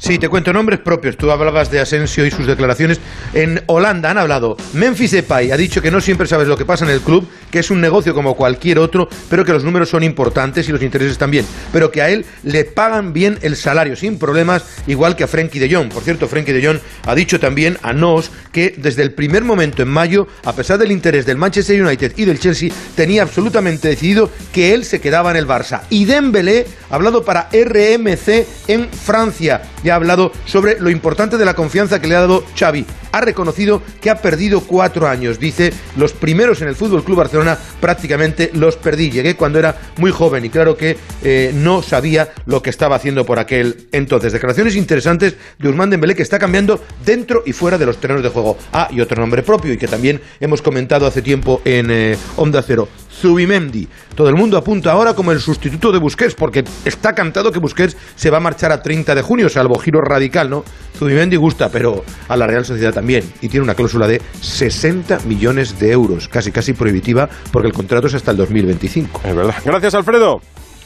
Sí, 0.00 0.18
te 0.18 0.30
cuento 0.30 0.50
nombres 0.54 0.80
propios. 0.80 1.18
Tú 1.18 1.30
hablabas 1.30 1.70
de 1.70 1.78
Asensio 1.78 2.24
y 2.24 2.30
sus 2.30 2.46
declaraciones. 2.46 2.98
En 3.34 3.62
Holanda 3.66 4.10
han 4.10 4.16
hablado. 4.16 4.56
Memphis 4.72 5.10
Depay 5.10 5.52
ha 5.52 5.58
dicho 5.58 5.82
que 5.82 5.90
no 5.90 6.00
siempre 6.00 6.26
sabes 6.26 6.48
lo 6.48 6.56
que 6.56 6.64
pasa 6.64 6.86
en 6.86 6.90
el 6.90 7.02
club, 7.02 7.28
que 7.50 7.58
es 7.58 7.70
un 7.70 7.82
negocio 7.82 8.14
como 8.14 8.34
cualquier 8.34 8.78
otro, 8.78 9.10
pero 9.28 9.44
que 9.44 9.52
los 9.52 9.62
números 9.62 9.90
son 9.90 10.02
importantes 10.02 10.66
y 10.66 10.72
los 10.72 10.82
intereses 10.82 11.18
también. 11.18 11.44
Pero 11.70 11.90
que 11.90 12.00
a 12.00 12.08
él 12.08 12.24
le 12.44 12.64
pagan 12.64 13.12
bien 13.12 13.38
el 13.42 13.56
salario 13.56 13.94
sin 13.94 14.18
problemas, 14.18 14.64
igual 14.86 15.16
que 15.16 15.24
a 15.24 15.28
Frenkie 15.28 15.58
de 15.58 15.70
Jong. 15.70 15.92
Por 15.92 16.02
cierto, 16.02 16.28
Frenkie 16.28 16.54
de 16.54 16.66
Jong 16.66 16.78
ha 17.06 17.14
dicho 17.14 17.38
también 17.38 17.76
a 17.82 17.92
Nos 17.92 18.30
que 18.52 18.74
desde 18.78 19.02
el 19.02 19.12
primer 19.12 19.44
momento 19.44 19.82
en 19.82 19.88
mayo, 19.88 20.26
a 20.44 20.54
pesar 20.54 20.78
del 20.78 20.92
interés 20.92 21.26
del 21.26 21.36
Manchester 21.36 21.80
United 21.80 22.14
y 22.16 22.24
del 22.24 22.40
Chelsea, 22.40 22.70
tenía 22.96 23.20
absolutamente 23.20 23.88
decidido 23.88 24.30
que 24.50 24.72
él 24.72 24.86
se 24.86 24.98
quedaba 24.98 25.30
en 25.30 25.36
el 25.36 25.46
Barça. 25.46 25.82
Y 25.90 26.06
Dembélé 26.06 26.66
ha 26.88 26.94
hablado 26.94 27.22
para 27.22 27.50
RMC 27.52 28.46
en 28.66 28.88
Francia 28.88 29.60
ha 29.90 29.96
hablado 29.96 30.32
sobre 30.44 30.80
lo 30.80 30.90
importante 30.90 31.36
de 31.36 31.44
la 31.44 31.54
confianza 31.54 32.00
que 32.00 32.06
le 32.06 32.16
ha 32.16 32.20
dado 32.20 32.44
Xavi. 32.58 32.84
Ha 33.12 33.20
reconocido 33.20 33.82
que 34.00 34.10
ha 34.10 34.16
perdido 34.16 34.60
cuatro 34.60 35.08
años. 35.08 35.38
Dice, 35.38 35.72
los 35.96 36.12
primeros 36.12 36.62
en 36.62 36.68
el 36.68 36.76
Fútbol 36.76 37.04
Club 37.04 37.18
Barcelona 37.18 37.58
prácticamente 37.80 38.50
los 38.54 38.76
perdí. 38.76 39.10
Llegué 39.10 39.36
cuando 39.36 39.58
era 39.58 39.76
muy 39.96 40.10
joven 40.10 40.44
y 40.44 40.50
claro 40.50 40.76
que 40.76 40.96
eh, 41.22 41.52
no 41.54 41.82
sabía 41.82 42.30
lo 42.46 42.62
que 42.62 42.70
estaba 42.70 42.96
haciendo 42.96 43.24
por 43.24 43.38
aquel 43.38 43.88
entonces. 43.92 44.32
Declaraciones 44.32 44.76
interesantes 44.76 45.34
de 45.58 45.68
Usman 45.68 45.90
Dembélé 45.90 46.14
que 46.14 46.22
está 46.22 46.38
cambiando 46.38 46.82
dentro 47.04 47.42
y 47.46 47.52
fuera 47.52 47.78
de 47.78 47.86
los 47.86 47.98
terrenos 47.98 48.22
de 48.22 48.28
juego. 48.28 48.56
Ah, 48.72 48.88
y 48.90 49.00
otro 49.00 49.20
nombre 49.20 49.42
propio 49.42 49.72
y 49.72 49.78
que 49.78 49.88
también 49.88 50.20
hemos 50.40 50.62
comentado 50.62 51.06
hace 51.06 51.22
tiempo 51.22 51.60
en 51.64 51.90
eh, 51.90 52.16
Onda 52.36 52.62
Cero. 52.62 52.88
Zubimendi. 53.20 53.86
Todo 54.14 54.28
el 54.28 54.36
mundo 54.36 54.56
apunta 54.56 54.92
ahora 54.92 55.14
como 55.14 55.32
el 55.32 55.40
sustituto 55.40 55.92
de 55.92 55.98
Busquets, 55.98 56.34
porque 56.34 56.64
está 56.84 57.14
cantado 57.14 57.52
que 57.52 57.58
Busquets 57.58 57.96
se 58.16 58.30
va 58.30 58.38
a 58.38 58.40
marchar 58.40 58.72
a 58.72 58.82
30 58.82 59.14
de 59.14 59.22
junio, 59.22 59.48
salvo 59.48 59.78
giro 59.78 60.00
radical, 60.00 60.48
¿no? 60.48 60.64
Zubimendi 60.98 61.36
gusta, 61.36 61.70
pero 61.70 62.04
a 62.28 62.36
la 62.36 62.46
Real 62.46 62.64
Sociedad 62.64 62.92
también. 62.92 63.24
Y 63.40 63.48
tiene 63.48 63.64
una 63.64 63.74
cláusula 63.74 64.06
de 64.06 64.20
60 64.40 65.20
millones 65.26 65.78
de 65.78 65.92
euros, 65.92 66.28
casi 66.28 66.50
casi 66.50 66.72
prohibitiva, 66.72 67.28
porque 67.52 67.68
el 67.68 67.74
contrato 67.74 68.06
es 68.06 68.14
hasta 68.14 68.30
el 68.30 68.36
2025. 68.38 69.20
Es 69.24 69.36
verdad. 69.36 69.54
Gracias, 69.64 69.94
Alfredo. 69.94 70.40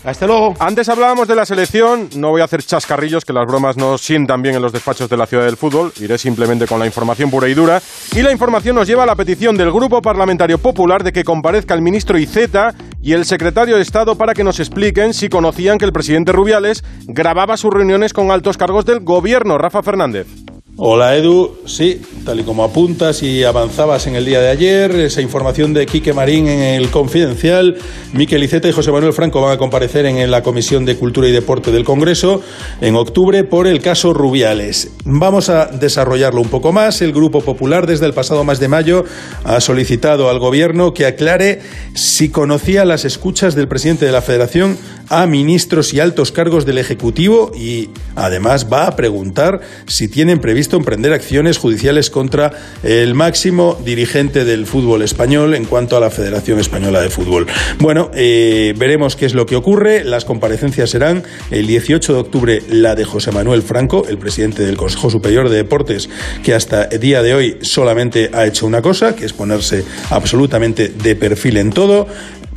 Hasta 0.05 0.27
luego. 0.27 0.55
Antes 0.59 0.91
hablábamos 0.91 1.27
de 1.27 1.35
la 1.35 1.47
selección, 1.47 2.11
no 2.17 2.29
voy 2.29 2.43
a 2.43 2.45
hacer 2.45 2.63
chascarrillos 2.63 3.25
que 3.25 3.33
las 3.33 3.47
bromas 3.47 3.79
no 3.79 3.97
sientan 3.97 4.43
bien 4.43 4.55
en 4.55 4.61
los 4.61 4.73
despachos 4.73 5.09
de 5.09 5.17
la 5.17 5.27
ciudad 5.27 5.47
del 5.47 5.57
fútbol, 5.57 5.93
iré 5.99 6.19
simplemente 6.19 6.67
con 6.67 6.79
la 6.79 6.85
información 6.85 7.31
pura 7.31 7.49
y 7.49 7.55
dura. 7.55 7.81
Y 8.15 8.21
la 8.21 8.31
información 8.31 8.77
nos 8.77 8.87
lleva 8.87 9.05
a 9.05 9.07
la 9.07 9.17
petición 9.17 9.57
del 9.57 9.73
Grupo 9.73 10.03
Parlamentario 10.03 10.59
Popular 10.59 11.03
de 11.03 11.13
que 11.13 11.25
comparezca 11.25 11.73
el 11.73 11.81
ministro 11.81 12.19
Iceta 12.19 12.75
y 13.01 13.13
el 13.13 13.25
secretario 13.25 13.77
de 13.77 13.83
Estado 13.83 14.17
para 14.17 14.35
que 14.35 14.45
nos 14.45 14.61
expliquen 14.61 15.15
si 15.15 15.31
conocían 15.31 15.79
que 15.79 15.87
el 15.87 15.93
presidente 15.93 16.33
Rubiales 16.33 16.85
grababa 17.07 17.57
sus 17.57 17.73
reuniones 17.73 18.13
con 18.13 18.31
altos 18.31 18.59
cargos 18.59 18.85
del 18.85 19.01
gobierno. 19.01 19.57
Rafa 19.57 19.83
Fernández. 19.83 20.44
Hola 20.77 21.15
Edu, 21.15 21.59
sí, 21.67 22.03
tal 22.25 22.41
y 22.41 22.43
como 22.43 22.65
apuntas 22.65 23.23
y 23.23 23.45
avanzabas 23.45 24.09
en 24.09 24.17
el 24.17 24.25
día 24.25 24.41
de 24.41 24.49
ayer, 24.49 24.91
esa 24.97 25.21
información 25.21 25.73
de 25.73 25.87
Quique 25.87 26.13
Marín 26.13 26.49
en 26.49 26.63
el 26.63 26.91
Confidencial, 26.91 27.77
Miquel 28.13 28.43
Iceta 28.43 28.67
y 28.67 28.73
José 28.73 28.91
Manuel 28.91 29.13
Franco 29.13 29.41
van 29.41 29.53
a 29.53 29.57
comparecer 29.57 30.05
en 30.05 30.29
la 30.33 30.43
Comisión 30.43 30.85
de 30.85 30.97
Cultura 30.97 31.29
y 31.29 31.33
Deporte 31.33 31.71
del 31.71 31.85
Congreso 31.85 32.43
en 32.81 32.97
octubre 32.97 33.45
por 33.45 33.69
el 33.69 33.81
caso 33.81 34.13
Rubiales. 34.13 34.91
Vamos 35.05 35.49
a 35.49 35.67
desarrollarlo 35.67 36.41
un 36.41 36.49
poco 36.49 36.73
más. 36.73 37.03
El 37.03 37.13
Grupo 37.13 37.41
Popular 37.41 37.87
desde 37.87 38.07
el 38.07 38.13
pasado 38.13 38.43
mes 38.43 38.59
de 38.59 38.67
mayo 38.67 39.05
ha 39.45 39.61
solicitado 39.61 40.29
al 40.29 40.41
Gobierno 40.41 40.93
que 40.93 41.07
aclare 41.07 41.61
si 41.95 42.31
conocía 42.31 42.85
las 42.85 43.05
escuchas 43.05 43.55
del 43.55 43.69
presidente 43.69 44.07
de 44.07 44.13
la 44.13 44.23
Federación 44.23 44.77
a 45.09 45.27
ministros 45.27 45.93
y 45.95 46.01
altos 46.01 46.33
cargos 46.33 46.67
del 46.67 46.79
Ejecutivo 46.79 47.53
y 47.55 47.91
además 48.15 48.67
va 48.73 48.87
a 48.87 48.97
preguntar 48.97 49.61
si 49.87 50.09
tienen 50.09 50.41
previsto 50.41 50.77
emprender 50.77 51.13
acciones 51.13 51.59
judiciales 51.59 52.11
contra 52.11 52.53
el 52.83 53.15
máximo 53.15 53.79
dirigente 53.85 54.45
del 54.45 54.67
fútbol 54.67 55.03
español 55.03 55.55
en 55.55 55.65
cuanto 55.65 55.97
a 55.97 56.01
la 56.01 56.11
Federación 56.11 56.59
Española 56.59 57.01
de 57.01 57.11
Fútbol. 57.11 57.47
Bueno, 57.79 58.11
eh, 58.15 58.75
veremos 58.77 59.17
qué 59.17 59.27
es 59.27 59.35
lo 59.35 59.47
que 59.47 59.57
ocurre. 59.57 60.05
Las 60.05 60.25
comparecencias 60.25 60.91
serán 60.91 61.23
el 61.51 61.67
18 61.67 62.13
de 62.13 62.19
octubre 62.19 62.63
la 62.69 62.95
de 62.95 63.05
José 63.05 63.33
Manuel 63.33 63.63
Franco, 63.63 64.07
el 64.09 64.19
presidente 64.19 64.65
del 64.65 64.77
Consejo 64.77 65.11
Superior 65.11 65.49
de 65.49 65.57
Deportes, 65.57 66.09
que 66.43 66.55
hasta 66.55 66.85
el 66.85 67.01
día 67.01 67.23
de 67.23 67.35
hoy 67.35 67.59
solamente 67.63 68.31
ha 68.33 68.47
hecho 68.47 68.67
una 68.67 68.83
cosa, 68.83 69.15
que 69.15 69.25
es 69.25 69.33
ponerse 69.33 69.85
absolutamente 70.11 70.89
de 70.89 71.17
perfil 71.17 71.57
en 71.57 71.71
todo. 71.71 72.07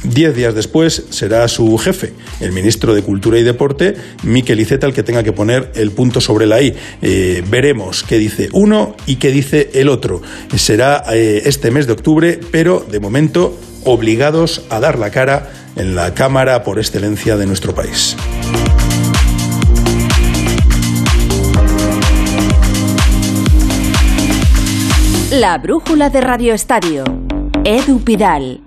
Diez 0.04 0.36
días 0.36 0.54
después 0.54 1.06
será 1.10 1.48
su 1.48 1.78
jefe, 1.78 2.14
el 2.40 2.52
ministro 2.52 2.94
de 2.94 3.02
Cultura 3.02 3.40
y 3.40 3.44
Deporte, 3.44 3.96
Miquel 4.24 4.60
Iceta, 4.60 4.86
el 4.86 4.94
que 4.94 5.04
tenga 5.04 5.24
que 5.24 5.34
poner 5.34 5.72
el 5.76 5.92
punto 5.92 6.22
sobre 6.22 6.46
la 6.46 6.62
I. 6.62 6.76
Eh, 7.02 7.44
veremos 7.50 8.04
qué 8.04 8.18
dice 8.18 8.50
uno 8.54 8.96
y 9.06 9.16
qué 9.16 9.32
dice 9.32 9.72
el 9.74 9.90
otro. 9.90 10.22
Será 10.56 11.04
eh, 11.12 11.42
este 11.46 11.72
mes 11.72 11.88
de 11.88 11.94
octubre, 11.94 12.40
pero 12.52 12.86
de 12.90 13.00
momento 13.00 13.58
obligados 13.86 14.64
a 14.70 14.80
dar 14.80 15.00
la 15.00 15.10
cara 15.10 15.52
en 15.76 15.96
la 15.96 16.14
Cámara 16.14 16.64
por 16.64 16.78
excelencia 16.78 17.38
de 17.38 17.46
nuestro 17.46 17.74
país. 17.74 18.16
La 25.32 25.58
brújula 25.58 26.10
de 26.10 26.22
Radio 26.22 26.54
Estadio. 26.54 27.04
Edu 27.64 28.00
Pidal. 28.04 28.67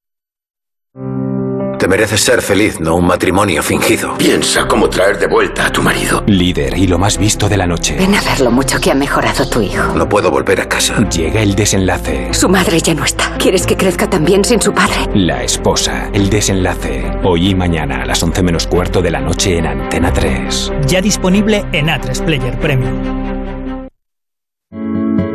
Te 1.81 1.87
mereces 1.87 2.21
ser 2.21 2.43
feliz, 2.43 2.79
no 2.79 2.95
un 2.95 3.07
matrimonio 3.07 3.63
fingido. 3.63 4.15
Piensa 4.15 4.67
cómo 4.67 4.87
traer 4.87 5.17
de 5.17 5.25
vuelta 5.25 5.65
a 5.65 5.71
tu 5.71 5.81
marido. 5.81 6.23
Líder 6.27 6.77
y 6.77 6.85
lo 6.85 6.99
más 6.99 7.17
visto 7.17 7.49
de 7.49 7.57
la 7.57 7.65
noche. 7.65 7.95
Ven 7.97 8.13
a 8.13 8.21
ver 8.21 8.39
lo 8.39 8.51
mucho 8.51 8.79
que 8.79 8.91
ha 8.91 8.93
mejorado 8.93 9.49
tu 9.49 9.63
hijo. 9.63 9.95
No 9.95 10.07
puedo 10.07 10.29
volver 10.29 10.61
a 10.61 10.69
casa. 10.69 11.03
Llega 11.09 11.41
el 11.41 11.55
desenlace. 11.55 12.35
Su 12.35 12.49
madre 12.49 12.79
ya 12.81 12.93
no 12.93 13.03
está. 13.03 13.35
¿Quieres 13.39 13.65
que 13.65 13.77
crezca 13.77 14.07
también 14.07 14.45
sin 14.45 14.61
su 14.61 14.71
padre? 14.75 15.09
La 15.15 15.41
esposa. 15.41 16.11
El 16.13 16.29
desenlace. 16.29 17.03
Hoy 17.23 17.49
y 17.49 17.55
mañana 17.55 18.03
a 18.03 18.05
las 18.05 18.21
11 18.21 18.43
menos 18.43 18.67
cuarto 18.67 19.01
de 19.01 19.09
la 19.09 19.19
noche 19.19 19.57
en 19.57 19.65
Antena 19.65 20.13
3. 20.13 20.73
Ya 20.85 21.01
disponible 21.01 21.65
en 21.71 21.87
A3 21.87 22.23
Player 22.23 22.59
Premium. 22.59 22.93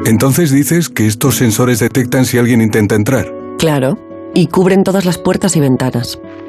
Entonces 0.06 0.52
dices 0.52 0.90
que 0.90 1.08
estos 1.08 1.38
sensores 1.38 1.80
detectan 1.80 2.24
si 2.24 2.38
alguien 2.38 2.60
intenta 2.60 2.94
entrar. 2.94 3.34
Claro 3.58 3.98
y 4.36 4.48
cubren 4.48 4.84
todas 4.84 5.06
las 5.06 5.16
puertas 5.16 5.56
y 5.56 5.60
ventanas. 5.60 6.20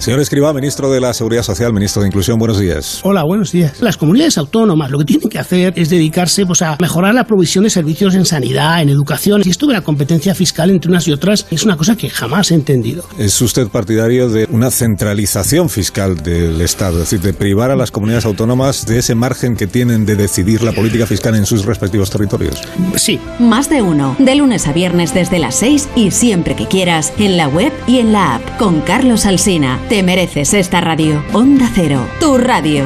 Señor 0.00 0.20
Escribá, 0.20 0.54
ministro 0.54 0.90
de 0.90 0.98
la 0.98 1.12
Seguridad 1.12 1.42
Social, 1.42 1.74
ministro 1.74 2.00
de 2.00 2.08
Inclusión, 2.08 2.38
buenos 2.38 2.58
días. 2.58 3.00
Hola, 3.02 3.22
buenos 3.22 3.52
días. 3.52 3.82
Las 3.82 3.98
comunidades 3.98 4.38
autónomas 4.38 4.90
lo 4.90 4.98
que 4.98 5.04
tienen 5.04 5.28
que 5.28 5.38
hacer 5.38 5.74
es 5.76 5.90
dedicarse 5.90 6.46
pues, 6.46 6.62
a 6.62 6.78
mejorar 6.80 7.14
la 7.14 7.24
provisión 7.24 7.64
de 7.64 7.70
servicios 7.70 8.14
en 8.14 8.24
sanidad, 8.24 8.80
en 8.80 8.88
educación. 8.88 9.42
Y 9.44 9.50
esto 9.50 9.66
de 9.66 9.74
la 9.74 9.82
competencia 9.82 10.34
fiscal 10.34 10.70
entre 10.70 10.90
unas 10.90 11.06
y 11.06 11.12
otras 11.12 11.46
es 11.50 11.64
una 11.64 11.76
cosa 11.76 11.96
que 11.96 12.08
jamás 12.08 12.50
he 12.50 12.54
entendido. 12.54 13.04
¿Es 13.18 13.42
usted 13.42 13.68
partidario 13.68 14.30
de 14.30 14.48
una 14.50 14.70
centralización 14.70 15.68
fiscal 15.68 16.16
del 16.22 16.62
Estado? 16.62 17.02
Es 17.02 17.10
decir, 17.10 17.20
de 17.20 17.34
privar 17.34 17.70
a 17.70 17.76
las 17.76 17.90
comunidades 17.90 18.24
autónomas 18.24 18.86
de 18.86 19.00
ese 19.00 19.14
margen 19.14 19.54
que 19.54 19.66
tienen 19.66 20.06
de 20.06 20.16
decidir 20.16 20.62
la 20.62 20.72
política 20.72 21.06
fiscal 21.06 21.34
en 21.34 21.44
sus 21.44 21.66
respectivos 21.66 22.08
territorios. 22.08 22.58
Sí. 22.96 23.20
Más 23.38 23.68
de 23.68 23.82
uno. 23.82 24.16
De 24.18 24.34
lunes 24.34 24.66
a 24.66 24.72
viernes 24.72 25.12
desde 25.12 25.38
las 25.38 25.56
6 25.56 25.90
y 25.94 26.10
siempre 26.10 26.56
que 26.56 26.64
quieras 26.64 27.12
en 27.18 27.36
la 27.36 27.48
web 27.48 27.70
y 27.86 27.98
en 27.98 28.14
la 28.14 28.36
app. 28.36 28.56
Con 28.56 28.80
Carlos 28.80 29.26
Alsina. 29.26 29.78
Te 29.90 30.04
mereces 30.04 30.54
esta 30.54 30.80
radio. 30.80 31.20
Onda 31.32 31.68
Cero, 31.74 32.06
tu 32.20 32.38
radio. 32.38 32.84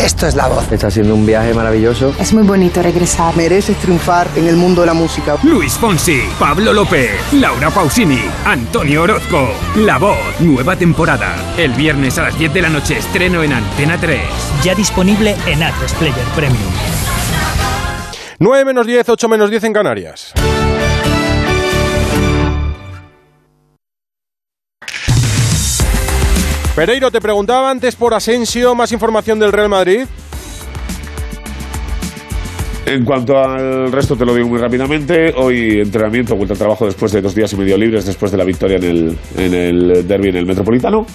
Esto 0.00 0.26
es 0.26 0.34
la 0.34 0.48
voz. 0.48 0.72
Está 0.72 0.90
siendo 0.90 1.14
un 1.14 1.24
viaje 1.24 1.54
maravilloso. 1.54 2.12
Es 2.18 2.32
muy 2.32 2.42
bonito 2.42 2.82
regresar. 2.82 3.36
Mereces 3.36 3.76
triunfar 3.76 4.26
en 4.34 4.48
el 4.48 4.56
mundo 4.56 4.80
de 4.80 4.88
la 4.88 4.94
música. 4.94 5.36
Luis 5.44 5.74
Fonsi, 5.74 6.22
Pablo 6.40 6.72
López, 6.72 7.08
Laura 7.34 7.70
Pausini, 7.70 8.18
Antonio 8.44 9.02
Orozco. 9.02 9.48
La 9.76 9.96
voz, 9.98 10.18
nueva 10.40 10.74
temporada. 10.74 11.36
El 11.56 11.70
viernes 11.74 12.18
a 12.18 12.22
las 12.22 12.36
10 12.36 12.52
de 12.52 12.62
la 12.62 12.68
noche 12.68 12.98
estreno 12.98 13.44
en 13.44 13.52
Antena 13.52 13.96
3. 13.96 14.22
Ya 14.64 14.74
disponible 14.74 15.36
en 15.46 15.60
A3 15.60 15.94
Player 16.00 16.26
Premium. 16.34 16.72
9 18.40 18.64
menos 18.64 18.88
10, 18.88 19.08
8 19.08 19.28
menos 19.28 19.50
10 19.50 19.62
en 19.62 19.72
Canarias. 19.72 20.34
Pereiro, 26.74 27.08
te 27.12 27.20
preguntaba 27.20 27.70
antes 27.70 27.94
por 27.94 28.14
Asensio, 28.14 28.74
más 28.74 28.90
información 28.90 29.38
del 29.38 29.52
Real 29.52 29.68
Madrid. 29.68 30.06
En 32.84 33.04
cuanto 33.04 33.38
al 33.38 33.92
resto, 33.92 34.16
te 34.16 34.26
lo 34.26 34.34
digo 34.34 34.48
muy 34.48 34.58
rápidamente. 34.58 35.32
Hoy 35.36 35.80
entrenamiento, 35.80 36.34
vuelta 36.34 36.54
al 36.54 36.58
trabajo 36.58 36.84
después 36.86 37.12
de 37.12 37.22
dos 37.22 37.32
días 37.32 37.52
y 37.52 37.56
medio 37.56 37.78
libres, 37.78 38.04
después 38.04 38.32
de 38.32 38.38
la 38.38 38.44
victoria 38.44 38.78
en 38.78 38.84
el, 38.84 39.18
en 39.38 39.54
el 39.54 40.08
derby 40.08 40.30
en 40.30 40.36
el 40.36 40.46
Metropolitano. 40.46 41.06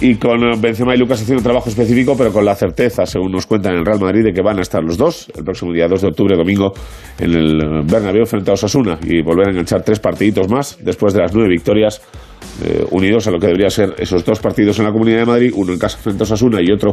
Y 0.00 0.16
con 0.16 0.40
Benzema 0.60 0.96
y 0.96 0.98
Lucas 0.98 1.22
haciendo 1.22 1.42
trabajo 1.42 1.70
específico, 1.70 2.16
pero 2.18 2.32
con 2.32 2.44
la 2.44 2.56
certeza, 2.56 3.06
según 3.06 3.30
nos 3.30 3.46
cuentan 3.46 3.74
en 3.74 3.78
el 3.78 3.86
Real 3.86 4.00
Madrid, 4.00 4.24
de 4.24 4.32
que 4.32 4.42
van 4.42 4.58
a 4.58 4.62
estar 4.62 4.82
los 4.82 4.98
dos 4.98 5.30
el 5.36 5.44
próximo 5.44 5.72
día 5.72 5.86
2 5.86 6.02
de 6.02 6.08
octubre, 6.08 6.36
domingo, 6.36 6.72
en 7.20 7.32
el 7.32 7.84
Bernabéu 7.84 8.26
frente 8.26 8.50
a 8.50 8.54
Osasuna 8.54 8.98
y 9.02 9.22
volver 9.22 9.46
a 9.46 9.50
enganchar 9.52 9.82
tres 9.82 10.00
partiditos 10.00 10.50
más 10.50 10.76
después 10.82 11.14
de 11.14 11.20
las 11.20 11.32
nueve 11.32 11.48
victorias 11.48 12.02
eh, 12.64 12.84
unidos 12.90 13.26
a 13.26 13.30
lo 13.30 13.38
que 13.38 13.46
debería 13.46 13.70
ser 13.70 13.94
esos 13.98 14.24
dos 14.24 14.40
partidos 14.40 14.78
en 14.78 14.84
la 14.86 14.92
Comunidad 14.92 15.18
de 15.18 15.26
Madrid, 15.26 15.52
uno 15.54 15.72
en 15.72 15.78
casa 15.78 15.98
frente 15.98 16.22
a 16.22 16.24
Osasuna 16.24 16.60
y 16.62 16.70
otro 16.70 16.92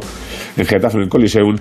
en 0.57 0.65
Getafe 0.65 0.97
en 0.97 1.03
el 1.03 1.09
Coliseum 1.09 1.55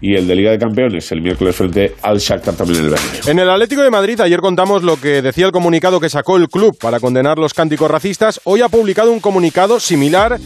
y 0.00 0.16
el 0.16 0.26
de 0.26 0.34
Liga 0.34 0.50
de 0.50 0.58
Campeones 0.58 1.10
el 1.12 1.22
miércoles 1.22 1.54
frente 1.54 1.94
al 2.02 2.18
Shakhtar 2.18 2.54
también 2.54 2.80
en 2.80 2.84
el 2.86 2.90
Bernabéu. 2.90 3.20
En 3.28 3.38
el 3.38 3.48
Atlético 3.48 3.82
de 3.82 3.90
Madrid 3.90 4.20
ayer 4.20 4.40
contamos 4.40 4.82
lo 4.82 5.00
que 5.00 5.22
decía 5.22 5.46
el 5.46 5.52
comunicado 5.52 6.00
que 6.00 6.08
sacó 6.08 6.36
el 6.36 6.48
club 6.48 6.76
para 6.78 7.00
condenar 7.00 7.38
los 7.38 7.54
cánticos 7.54 7.90
racistas. 7.90 8.40
Hoy 8.44 8.62
ha 8.62 8.68
publicado 8.68 9.12
un 9.12 9.20
comunicado 9.20 9.78
similar 9.78 10.38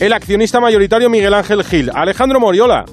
el 0.00 0.12
accionista 0.12 0.58
mayoritario 0.60 1.10
Miguel 1.10 1.34
Ángel 1.34 1.62
Gil. 1.62 1.90
Alejandro 1.94 2.40
Moriola. 2.40 2.84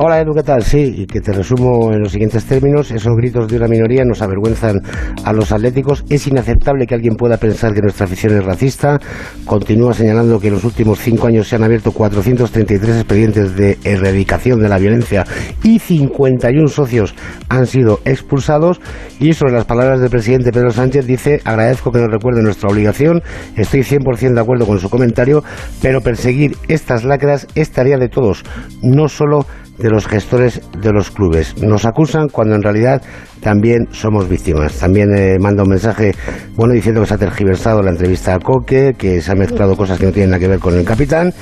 Hola 0.00 0.20
Edu, 0.20 0.32
¿qué 0.32 0.44
tal? 0.44 0.62
Sí, 0.62 0.94
y 0.96 1.06
que 1.06 1.20
te 1.20 1.32
resumo 1.32 1.92
en 1.92 1.98
los 1.98 2.12
siguientes 2.12 2.44
términos. 2.44 2.92
Esos 2.92 3.16
gritos 3.16 3.48
de 3.48 3.56
una 3.56 3.66
minoría 3.66 4.04
nos 4.04 4.22
avergüenzan 4.22 4.80
a 5.24 5.32
los 5.32 5.50
atléticos. 5.50 6.04
Es 6.08 6.28
inaceptable 6.28 6.86
que 6.86 6.94
alguien 6.94 7.16
pueda 7.16 7.36
pensar 7.36 7.74
que 7.74 7.82
nuestra 7.82 8.06
afición 8.06 8.36
es 8.36 8.44
racista. 8.44 9.00
Continúa 9.44 9.94
señalando 9.94 10.38
que 10.38 10.46
en 10.46 10.54
los 10.54 10.62
últimos 10.62 11.00
cinco 11.00 11.26
años 11.26 11.48
se 11.48 11.56
han 11.56 11.64
abierto 11.64 11.90
433 11.90 12.94
expedientes 12.94 13.56
de 13.56 13.76
erradicación 13.82 14.60
de 14.60 14.68
la 14.68 14.78
violencia 14.78 15.24
y 15.64 15.80
51 15.80 16.68
socios 16.68 17.16
han 17.48 17.66
sido 17.66 17.98
expulsados. 18.04 18.80
Y 19.18 19.32
sobre 19.32 19.54
las 19.54 19.64
palabras 19.64 19.98
del 19.98 20.10
presidente 20.10 20.52
Pedro 20.52 20.70
Sánchez 20.70 21.08
dice, 21.08 21.40
agradezco 21.44 21.90
que 21.90 21.98
nos 21.98 22.12
recuerde 22.12 22.40
nuestra 22.44 22.68
obligación. 22.68 23.20
Estoy 23.56 23.80
100% 23.80 24.34
de 24.34 24.40
acuerdo 24.40 24.64
con 24.64 24.78
su 24.78 24.90
comentario, 24.90 25.42
pero 25.82 26.02
perseguir 26.02 26.56
estas 26.68 27.02
lacras 27.02 27.48
es 27.56 27.72
tarea 27.72 27.98
de 27.98 28.08
todos, 28.08 28.44
no 28.80 29.08
solo 29.08 29.44
de 29.78 29.90
los 29.90 30.06
gestores 30.06 30.60
de 30.80 30.92
los 30.92 31.10
clubes. 31.10 31.60
Nos 31.62 31.84
acusan 31.84 32.28
cuando 32.28 32.54
en 32.54 32.62
realidad 32.62 33.02
también 33.40 33.88
somos 33.92 34.28
víctimas. 34.28 34.74
También 34.74 35.16
eh, 35.16 35.36
manda 35.40 35.62
un 35.62 35.70
mensaje 35.70 36.14
bueno 36.54 36.74
diciendo 36.74 37.00
que 37.00 37.06
se 37.06 37.14
ha 37.14 37.18
tergiversado 37.18 37.82
la 37.82 37.90
entrevista 37.90 38.34
a 38.34 38.38
Coque, 38.38 38.94
que 38.98 39.20
se 39.20 39.32
han 39.32 39.38
mezclado 39.38 39.76
cosas 39.76 39.98
que 39.98 40.06
no 40.06 40.12
tienen 40.12 40.30
nada 40.30 40.40
que 40.40 40.48
ver 40.48 40.58
con 40.58 40.76
el 40.76 40.84
capitán 40.84 41.32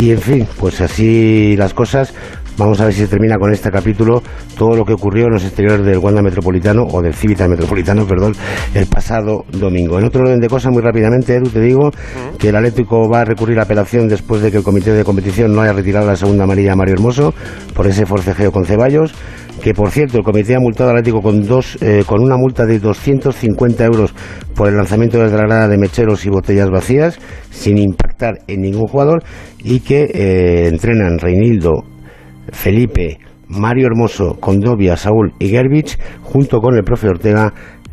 y 0.00 0.10
en 0.10 0.20
fin, 0.20 0.48
pues 0.58 0.80
así 0.80 1.56
las 1.56 1.74
cosas. 1.74 2.14
Vamos 2.58 2.80
a 2.80 2.84
ver 2.84 2.92
si 2.92 3.00
se 3.00 3.08
termina 3.08 3.38
con 3.38 3.52
este 3.52 3.70
capítulo 3.70 4.22
todo 4.56 4.76
lo 4.76 4.84
que 4.84 4.92
ocurrió 4.92 5.26
en 5.26 5.32
los 5.32 5.44
exteriores 5.44 5.84
del 5.86 5.98
Wanda 5.98 6.22
Metropolitano, 6.22 6.84
o 6.84 7.00
del 7.00 7.14
Civitas 7.14 7.48
Metropolitano, 7.48 8.06
perdón, 8.06 8.34
el 8.74 8.86
pasado 8.86 9.44
domingo. 9.50 9.98
En 9.98 10.04
otro 10.04 10.22
orden 10.22 10.40
de 10.40 10.48
cosas, 10.48 10.72
muy 10.72 10.82
rápidamente, 10.82 11.36
Edu, 11.36 11.48
te 11.48 11.60
digo 11.60 11.90
que 12.38 12.50
el 12.50 12.56
Atlético 12.56 13.08
va 13.08 13.20
a 13.20 13.24
recurrir 13.24 13.58
a 13.58 13.62
apelación 13.62 14.06
después 14.06 14.42
de 14.42 14.50
que 14.50 14.58
el 14.58 14.62
comité 14.62 14.92
de 14.92 15.04
competición 15.04 15.54
no 15.54 15.62
haya 15.62 15.72
retirado 15.72 16.06
la 16.06 16.16
segunda 16.16 16.44
amarilla 16.44 16.72
a 16.72 16.76
Mario 16.76 16.94
Hermoso 16.94 17.34
por 17.74 17.86
ese 17.86 18.04
forcejeo 18.06 18.52
con 18.52 18.66
Ceballos 18.66 19.14
que 19.62 19.74
por 19.74 19.90
cierto 19.90 20.18
el 20.18 20.24
comité 20.24 20.56
ha 20.56 20.60
multado 20.60 20.90
al 20.90 20.96
Atlético 20.96 21.22
con, 21.22 21.42
dos, 21.46 21.78
eh, 21.82 22.02
con 22.06 22.20
una 22.20 22.36
multa 22.36 22.66
de 22.66 22.80
250 22.80 23.84
euros 23.84 24.12
por 24.54 24.68
el 24.68 24.76
lanzamiento 24.76 25.18
de 25.18 25.24
la 25.24 25.30
granada 25.30 25.68
de 25.68 25.78
mecheros 25.78 26.26
y 26.26 26.30
botellas 26.30 26.68
vacías 26.68 27.18
sin 27.50 27.78
impactar 27.78 28.40
en 28.48 28.62
ningún 28.62 28.88
jugador 28.88 29.22
y 29.62 29.80
que 29.80 30.10
eh, 30.12 30.68
entrenan 30.68 31.18
Reinildo, 31.18 31.84
Felipe, 32.52 33.18
Mario 33.48 33.86
Hermoso, 33.86 34.38
Condovia, 34.40 34.96
Saúl 34.96 35.34
y 35.38 35.48
Gerbich 35.48 35.98
junto 36.22 36.58
con 36.60 36.76
el 36.76 36.84
profe 36.84 37.08
Ortega 37.08 37.52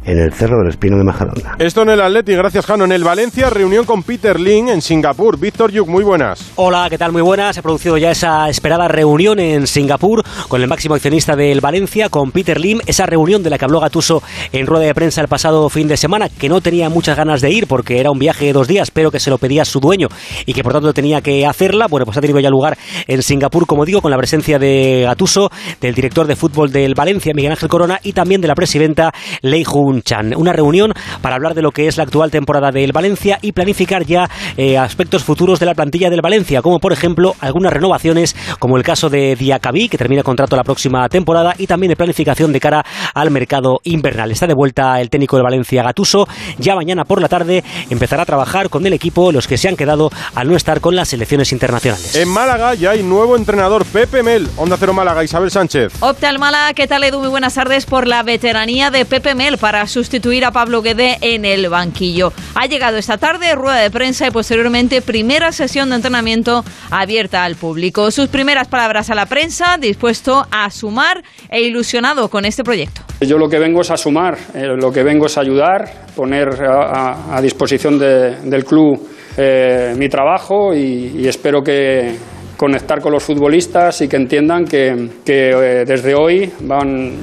en 0.10 0.18
el 0.18 0.34
Cerro 0.34 0.58
del 0.58 0.70
Espino 0.70 0.98
de 0.98 1.04
Majadonda. 1.04 1.56
Esto 1.60 1.84
en 1.84 1.90
el 1.90 2.02
Atleti, 2.02 2.34
gracias 2.34 2.66
Jano. 2.66 2.86
En 2.86 2.92
el 2.92 3.04
Valencia, 3.04 3.52
reunión 3.52 3.86
con 3.86 4.02
Peter 4.02 4.40
Lin 4.40 4.68
en 4.70 4.82
Singapur. 4.82 5.40
Víctor 5.40 5.72
Yuk, 5.72 5.88
muy 5.88 6.04
buenas. 6.04 6.52
Hola, 6.56 6.88
¿qué 6.90 6.98
tal? 6.98 7.12
Muy 7.12 7.22
buenas. 7.22 7.56
Se 7.56 7.60
ha 7.60 7.64
producido 7.64 7.96
ya 7.96 8.10
esa 8.10 8.50
esperada 8.50 8.88
reunión 8.88 9.40
en 9.40 9.68
Singapur 9.68 10.24
con 10.48 10.62
el 10.62 10.68
máximo 10.68 10.96
accionista 10.96 11.36
del 11.36 11.62
Valencia, 11.62 12.10
con 12.10 12.32
Peter 12.32 12.60
Lim. 12.60 12.80
Esa 12.88 13.06
reunión 13.06 13.44
de 13.44 13.52
la 13.52 13.60
que 13.60 13.66
habló 13.66 13.80
Gatuso 13.80 14.24
en 14.52 14.66
rueda 14.66 14.86
de 14.86 14.96
prensa 14.96 15.22
el 15.22 15.28
pasado 15.28 15.70
fin 15.70 15.88
de 15.88 15.96
semana, 15.96 16.28
que 16.28 16.50
no 16.50 16.60
tenía 16.60 16.90
muchas 16.90 17.16
ganas 17.16 17.42
de 17.42 17.52
ir 17.52 17.68
porque 17.68 18.00
era 18.00 18.10
un 18.10 18.18
viaje 18.18 18.46
de 18.46 18.54
dos 18.54 18.68
días, 18.68 18.90
pero 18.90 19.12
que 19.12 19.20
se 19.20 19.30
lo 19.30 19.38
pedía 19.38 19.64
su 19.64 19.80
dueño 19.80 20.08
y 20.48 20.54
que 20.54 20.64
por 20.64 20.74
tanto 20.74 20.92
tenía 20.92 21.22
que 21.22 21.46
hacerla. 21.46 21.86
Bueno, 21.88 22.06
pues 22.06 22.18
ha 22.18 22.22
tenido 22.22 22.40
ya 22.40 22.50
lugar 22.50 22.80
en 23.06 23.22
Singapur, 23.22 23.68
como 23.68 23.86
digo, 23.86 24.02
con 24.02 24.10
la 24.10 24.18
presencia 24.18 24.58
de 24.58 25.04
Gatuso, 25.06 25.52
del 25.80 25.94
director 25.94 26.26
de 26.26 26.36
fútbol 26.36 26.72
del 26.72 26.96
Valencia, 26.96 27.32
Miguel 27.36 27.52
Ángel 27.52 27.70
Corona, 27.70 28.00
y 28.02 28.14
también 28.14 28.42
de 28.42 28.48
la 28.48 28.56
presidenta 28.56 29.12
Lei 29.44 29.64
Jun 29.64 29.99
Chan. 30.02 30.34
Una 30.36 30.54
reunión 30.54 30.94
para 31.22 31.36
hablar 31.36 31.54
de 31.54 31.62
lo 31.62 31.72
que 31.72 31.88
es 31.88 31.98
la 31.98 32.04
actual 32.04 32.32
temporada 32.32 32.72
del 32.72 32.92
Valencia 32.92 33.40
y 33.42 33.52
planificar 33.52 34.06
ya 34.06 34.30
eh, 34.58 34.78
aspectos 34.78 35.24
futuros 35.24 35.60
de 35.60 35.66
la 35.66 35.74
plantilla 35.74 36.10
del 36.10 36.22
Valencia, 36.22 36.62
como 36.62 36.80
por 36.80 36.94
ejemplo 36.94 37.36
algunas 37.40 37.74
renovaciones, 37.74 38.36
como 38.60 38.78
el 38.78 38.84
caso 38.84 39.10
de 39.10 39.36
Diacabí, 39.36 39.90
que 39.90 39.98
termina 39.98 40.24
contrato 40.24 40.56
la 40.56 40.64
próxima 40.64 41.08
temporada, 41.10 41.56
y 41.58 41.68
también 41.68 41.90
de 41.90 41.96
planificación 41.96 42.52
de 42.52 42.60
cara 42.60 42.86
al 43.14 43.32
mercado 43.32 43.80
invernal. 43.84 44.32
Está 44.32 44.48
de 44.48 44.54
vuelta 44.54 45.00
el 45.00 45.10
técnico 45.10 45.36
del 45.36 45.44
Valencia, 45.44 45.84
Gatuso. 45.84 46.28
Ya 46.58 46.76
mañana 46.76 47.06
por 47.06 47.22
la 47.22 47.28
tarde 47.28 47.64
empezará 47.90 48.24
a 48.24 48.26
trabajar 48.26 48.70
con 48.70 48.86
el 48.86 48.94
equipo, 48.94 49.32
los 49.32 49.48
que 49.48 49.58
se 49.58 49.68
han 49.68 49.76
quedado 49.76 50.10
al 50.36 50.48
no 50.48 50.56
estar 50.56 50.82
con 50.82 50.96
las 50.96 51.10
selecciones 51.10 51.52
internacionales. 51.52 52.16
En 52.16 52.30
Málaga 52.30 52.74
ya 52.76 52.92
hay 52.92 53.04
nuevo 53.04 53.36
entrenador, 53.36 53.86
Pepe 53.86 54.24
Mel. 54.24 54.48
Onda 54.58 54.78
Cero 54.80 54.94
Málaga, 54.94 55.24
Isabel 55.24 55.52
Sánchez. 55.52 55.94
Opta 56.02 56.30
el 56.30 56.40
Málaga, 56.40 56.74
¿qué 56.74 56.88
tal 56.88 57.04
Edu? 57.04 57.20
Muy 57.20 57.30
buenas 57.30 57.54
tardes 57.54 57.86
por 57.86 58.08
la 58.08 58.24
veteranía 58.24 58.92
de 58.92 59.06
Pepe 59.06 59.36
Mel 59.36 59.58
para 59.58 59.79
sustituir 59.88 60.46
a 60.46 60.52
Pablo 60.52 60.82
Guede 60.82 61.18
en 61.22 61.46
el 61.46 61.70
banquillo. 61.70 62.32
Ha 62.56 62.66
llegado 62.66 62.98
esta 62.98 63.18
tarde 63.18 63.56
rueda 63.56 63.78
de 63.78 63.92
prensa 63.92 64.28
y 64.28 64.32
posteriormente 64.32 65.02
primera 65.02 65.52
sesión 65.52 65.90
de 65.90 65.96
entrenamiento 65.96 66.64
abierta 66.90 67.44
al 67.44 67.56
público. 67.56 68.12
Sus 68.12 68.28
primeras 68.28 68.68
palabras 68.68 69.10
a 69.10 69.16
la 69.16 69.26
prensa, 69.26 69.78
dispuesto 69.80 70.46
a 70.52 70.70
sumar 70.70 71.24
e 71.50 71.62
ilusionado 71.62 72.30
con 72.30 72.46
este 72.46 72.64
proyecto. 72.64 73.02
Yo 73.22 73.38
lo 73.38 73.50
que 73.50 73.60
vengo 73.60 73.82
es 73.82 73.92
a 73.92 73.98
sumar, 73.98 74.38
eh, 74.54 74.66
lo 74.78 74.92
que 74.92 75.04
vengo 75.04 75.26
es 75.26 75.38
a 75.38 75.42
ayudar, 75.42 76.08
poner 76.16 76.50
a, 76.64 77.40
disposición 77.42 77.98
de, 77.98 78.36
del 78.44 78.66
club 78.66 79.00
eh, 79.38 79.94
mi 79.98 80.10
trabajo 80.10 80.74
y 80.74 81.28
espero 81.28 81.62
que, 81.62 82.16
conectar 82.60 83.00
con 83.00 83.14
los 83.14 83.24
futbolistas 83.24 84.02
y 84.02 84.10
que 84.10 84.18
entiendan 84.18 84.66
que, 84.66 85.12
que 85.24 85.50
eh, 85.52 85.86
desde 85.86 86.14
hoy 86.14 86.52
van, 86.60 87.14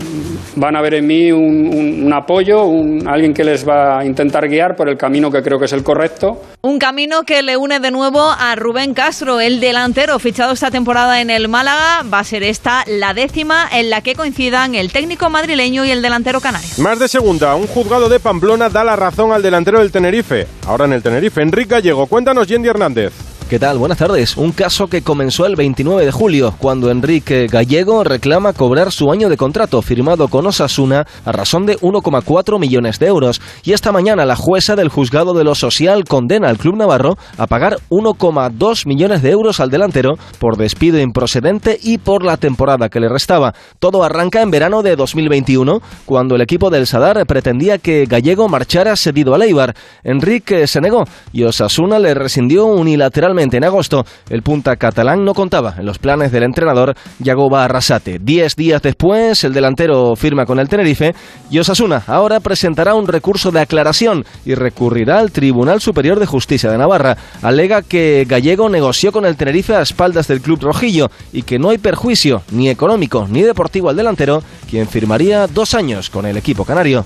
van 0.55 0.77
a 0.77 0.81
ver 0.81 0.95
en 0.95 1.07
mí 1.07 1.31
un, 1.31 1.69
un, 1.69 2.05
un 2.07 2.13
apoyo, 2.15 2.65
un, 2.65 3.07
alguien 3.07 3.35
que 3.35 3.45
les 3.45 3.69
va 3.69 3.99
a 3.99 4.05
intentar 4.07 4.49
guiar 4.49 4.75
por 4.75 4.89
el 4.89 4.97
camino 4.97 5.31
que 5.31 5.43
creo 5.43 5.59
que 5.59 5.67
es 5.67 5.75
el 5.75 5.83
correcto. 5.83 6.41
Un 6.63 6.79
camino 6.79 7.23
que 7.25 7.43
le 7.43 7.59
une 7.59 7.81
de 7.81 7.91
nuevo 7.91 8.23
a 8.23 8.55
Rubén 8.57 8.95
Castro, 8.95 9.39
el 9.39 9.61
delantero 9.61 10.19
fichado 10.19 10.55
esta 10.55 10.71
temporada 10.71 11.21
en 11.21 11.29
el 11.29 11.49
Málaga. 11.49 12.03
Va 12.11 12.21
a 12.21 12.25
ser 12.25 12.43
esta 12.43 12.83
la 12.87 13.13
décima 13.13 13.69
en 13.71 13.91
la 13.91 14.01
que 14.01 14.15
coincidan 14.15 14.75
el 14.75 14.91
técnico 14.91 15.29
madrileño 15.29 15.85
y 15.85 15.91
el 15.91 16.01
delantero 16.01 16.41
canario. 16.41 16.71
Más 16.79 16.99
de 16.99 17.09
segunda, 17.09 17.55
un 17.57 17.67
juzgado 17.67 18.09
de 18.09 18.21
Pamplona 18.21 18.71
da 18.71 18.85
la 18.85 18.97
razón 18.97 19.33
al 19.33 19.43
delantero 19.43 19.81
del 19.81 19.93
Tenerife. 19.93 20.47
Ahora 20.67 20.87
en 20.87 20.95
el 20.95 21.03
Tenerife, 21.03 21.43
Enrique 21.43 21.75
Gallego. 21.75 22.07
Cuéntanos, 22.07 22.49
Yendi 22.49 22.71
Hernández. 22.71 23.36
¿Qué 23.49 23.61
tal? 23.61 23.79
Buenas 23.79 23.99
tardes. 23.99 24.37
Un 24.37 24.51
caso 24.51 24.89
que 24.89 25.03
comenzó 25.03 25.47
el 25.47 25.55
29 25.55 26.05
de 26.05 26.11
julio, 26.11 26.53
cuando 26.59 26.91
Enrique 26.91 27.47
Gallego 27.47 28.03
reclama 28.03 28.53
cobrar 28.53 28.91
su 28.91 29.13
año 29.13 29.29
de 29.29 29.37
contrato 29.37 29.81
firmado 29.83 30.27
con 30.27 30.45
Osasuna 30.49 31.07
a 31.25 31.31
razón 31.31 31.65
de 31.65 31.79
1,4 31.79 32.59
millones 32.59 32.99
de 32.99 33.07
euros. 33.07 33.41
Y 33.63 33.73
esta 33.73 33.93
mañana 33.93 34.25
la 34.25 34.35
jueza 34.35 34.75
del 34.75 34.89
juzgado 34.89 35.33
de 35.33 35.45
lo 35.45 35.55
social 35.55 36.03
condena 36.07 36.49
al 36.49 36.59
club 36.59 36.75
navarro 36.75 37.19
a 37.39 37.47
pagar 37.47 37.77
1,2 37.89 38.85
millones 38.85 39.23
de 39.23 39.31
euros 39.31 39.61
al 39.61 39.71
delantero 39.71 40.15
por 40.41 40.57
despido 40.57 40.99
improcedente 40.99 41.79
y 41.81 41.99
por 41.99 42.25
la 42.25 42.39
temporada 42.39 42.89
que 42.89 42.99
le 42.99 43.09
restaba. 43.09 43.55
Todo 43.79 44.03
arranca 44.03 44.43
en 44.43 44.51
verano 44.51 44.83
de 44.83 44.97
2021, 44.97 45.83
cuando 46.05 46.35
el 46.35 46.43
equipo 46.43 46.69
del 46.69 46.89
Sadar 46.89 47.25
pretendía 47.27 47.79
que 47.79 48.07
Gallego 48.07 48.49
marchara 48.49 48.97
cedido 48.97 49.37
a 49.37 49.39
Leibar. 49.39 49.77
Enrique 50.03 50.67
se 50.67 50.81
negó 50.81 51.05
y 51.33 51.45
Osasuna 51.45 52.01
le 52.01 52.13
rescindió 52.13 52.67
unilateralmente 52.67 53.36
en 53.43 53.65
agosto, 53.65 54.05
el 54.31 54.43
punta 54.43 54.77
catalán 54.77 55.25
no 55.25 55.35
contaba 55.35 55.75
en 55.79 55.87
los 55.87 55.99
planes 55.99 56.33
del 56.33 56.43
entrenador 56.43 56.95
Yagoba 57.19 57.65
Arrasate. 57.65 58.19
Diez 58.19 58.57
días 58.57 58.83
después, 58.83 59.45
el 59.45 59.53
delantero 59.53 60.17
firma 60.17 60.47
con 60.47 60.59
el 60.59 60.69
Tenerife 60.69 61.15
y 61.51 61.59
Osasuna 61.59 62.03
ahora 62.07 62.41
presentará 62.41 62.95
un 62.95 63.07
recurso 63.07 63.51
de 63.51 63.61
aclaración 63.61 64.25
y 64.45 64.55
recurrirá 64.55 65.19
al 65.19 65.33
Tribunal 65.33 65.81
Superior 65.81 66.19
de 66.19 66.27
Justicia 66.27 66.71
de 66.71 66.79
Navarra. 66.79 67.17
Alega 67.43 67.83
que 67.83 68.25
Gallego 68.29 68.69
negoció 68.69 69.13
con 69.13 69.27
el 69.27 69.37
Tenerife 69.37 69.75
a 69.75 69.83
espaldas 69.83 70.29
del 70.29 70.41
club 70.41 70.61
rojillo 70.63 71.11
y 71.33 71.43
que 71.43 71.59
no 71.59 71.71
hay 71.71 71.79
perjuicio 71.79 72.43
ni 72.51 72.69
económico 72.69 73.27
ni 73.29 73.43
deportivo 73.43 73.91
al 73.91 73.97
delantero, 73.97 74.43
quien 74.69 74.89
firmaría 74.89 75.47
dos 75.47 75.75
años 75.75 76.11
con 76.11 76.27
el 76.27 76.37
equipo 76.37 76.65
canario. 76.65 77.05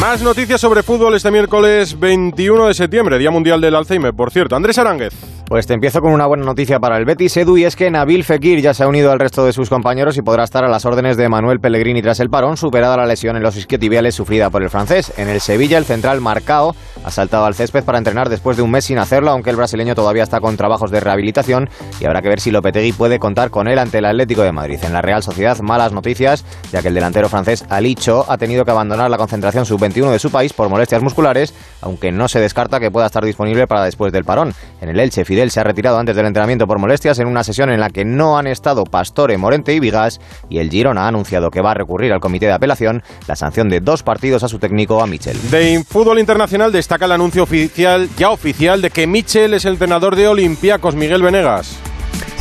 Más 0.00 0.22
noticias 0.22 0.60
sobre 0.60 0.82
fútbol 0.82 1.14
este 1.14 1.30
miércoles 1.30 1.98
21 1.98 2.66
de 2.66 2.74
septiembre, 2.74 3.18
Día 3.18 3.30
Mundial 3.30 3.60
del 3.60 3.74
Alzheimer, 3.74 4.12
por 4.14 4.30
cierto. 4.30 4.56
Andrés 4.56 4.78
Aránguez. 4.78 5.12
Pues 5.48 5.68
te 5.68 5.74
empiezo 5.74 6.00
con 6.00 6.12
una 6.12 6.26
buena 6.26 6.44
noticia 6.44 6.80
para 6.80 6.96
el 6.96 7.04
Betis, 7.04 7.36
Edu, 7.36 7.56
y 7.56 7.62
es 7.62 7.76
que 7.76 7.88
Nabil 7.88 8.24
Fekir 8.24 8.60
ya 8.60 8.74
se 8.74 8.82
ha 8.82 8.88
unido 8.88 9.12
al 9.12 9.20
resto 9.20 9.46
de 9.46 9.52
sus 9.52 9.68
compañeros 9.68 10.16
y 10.16 10.22
podrá 10.22 10.42
estar 10.42 10.64
a 10.64 10.68
las 10.68 10.84
órdenes 10.84 11.16
de 11.16 11.28
Manuel 11.28 11.60
Pellegrini 11.60 12.02
tras 12.02 12.18
el 12.18 12.28
parón, 12.28 12.56
superada 12.56 12.96
la 12.96 13.06
lesión 13.06 13.36
en 13.36 13.44
los 13.44 13.56
isquiotibiales 13.56 14.16
sufrida 14.16 14.50
por 14.50 14.64
el 14.64 14.70
francés. 14.70 15.12
En 15.16 15.28
el 15.28 15.40
Sevilla, 15.40 15.78
el 15.78 15.84
central 15.84 16.20
Marcao 16.20 16.74
ha 17.04 17.10
saltado 17.12 17.44
al 17.44 17.54
césped 17.54 17.84
para 17.84 17.98
entrenar 17.98 18.28
después 18.28 18.56
de 18.56 18.64
un 18.64 18.72
mes 18.72 18.86
sin 18.86 18.98
hacerlo, 18.98 19.30
aunque 19.30 19.50
el 19.50 19.56
brasileño 19.56 19.94
todavía 19.94 20.24
está 20.24 20.40
con 20.40 20.56
trabajos 20.56 20.90
de 20.90 20.98
rehabilitación 20.98 21.70
y 22.00 22.06
habrá 22.06 22.22
que 22.22 22.28
ver 22.28 22.40
si 22.40 22.50
Lopetegui 22.50 22.90
puede 22.90 23.20
contar 23.20 23.50
con 23.50 23.68
él 23.68 23.78
ante 23.78 23.98
el 23.98 24.06
Atlético 24.06 24.42
de 24.42 24.50
Madrid. 24.50 24.80
En 24.82 24.92
la 24.92 25.00
Real 25.00 25.22
Sociedad, 25.22 25.56
malas 25.60 25.92
noticias, 25.92 26.44
ya 26.72 26.82
que 26.82 26.88
el 26.88 26.94
delantero 26.94 27.28
francés 27.28 27.64
Alicho 27.68 28.24
ha 28.28 28.36
tenido 28.36 28.64
que 28.64 28.72
abandonar 28.72 29.08
la 29.12 29.16
concentración 29.16 29.64
sub-21 29.64 30.10
de 30.10 30.18
su 30.18 30.32
país 30.32 30.52
por 30.52 30.68
molestias 30.68 31.02
musculares, 31.02 31.54
aunque 31.82 32.10
no 32.10 32.26
se 32.26 32.40
descarta 32.40 32.80
que 32.80 32.90
pueda 32.90 33.06
estar 33.06 33.24
disponible 33.24 33.68
para 33.68 33.84
después 33.84 34.12
del 34.12 34.24
parón. 34.24 34.52
En 34.80 34.88
el 34.88 34.98
Elche, 34.98 35.24
Fidel 35.36 35.50
se 35.50 35.60
ha 35.60 35.64
retirado 35.64 35.98
antes 35.98 36.16
del 36.16 36.24
entrenamiento 36.24 36.66
por 36.66 36.78
molestias 36.78 37.18
en 37.18 37.28
una 37.28 37.44
sesión 37.44 37.68
en 37.68 37.78
la 37.78 37.90
que 37.90 38.06
no 38.06 38.38
han 38.38 38.46
estado 38.46 38.84
Pastore, 38.84 39.36
Morente 39.36 39.74
y 39.74 39.80
Vigas 39.80 40.18
y 40.48 40.60
el 40.60 40.70
Girona 40.70 41.02
ha 41.02 41.08
anunciado 41.08 41.50
que 41.50 41.60
va 41.60 41.72
a 41.72 41.74
recurrir 41.74 42.10
al 42.14 42.20
comité 42.20 42.46
de 42.46 42.52
apelación 42.52 43.02
la 43.28 43.36
sanción 43.36 43.68
de 43.68 43.80
dos 43.80 44.02
partidos 44.02 44.44
a 44.44 44.48
su 44.48 44.58
técnico, 44.58 45.02
a 45.02 45.06
Michel. 45.06 45.36
De 45.50 45.84
fútbol 45.86 46.20
internacional 46.20 46.72
destaca 46.72 47.04
el 47.04 47.12
anuncio 47.12 47.42
oficial, 47.42 48.08
ya 48.16 48.30
oficial, 48.30 48.80
de 48.80 48.88
que 48.88 49.06
Michel 49.06 49.52
es 49.52 49.66
el 49.66 49.74
entrenador 49.74 50.16
de 50.16 50.26
Olympiacos, 50.26 50.94
Miguel 50.94 51.20
Venegas. 51.20 51.76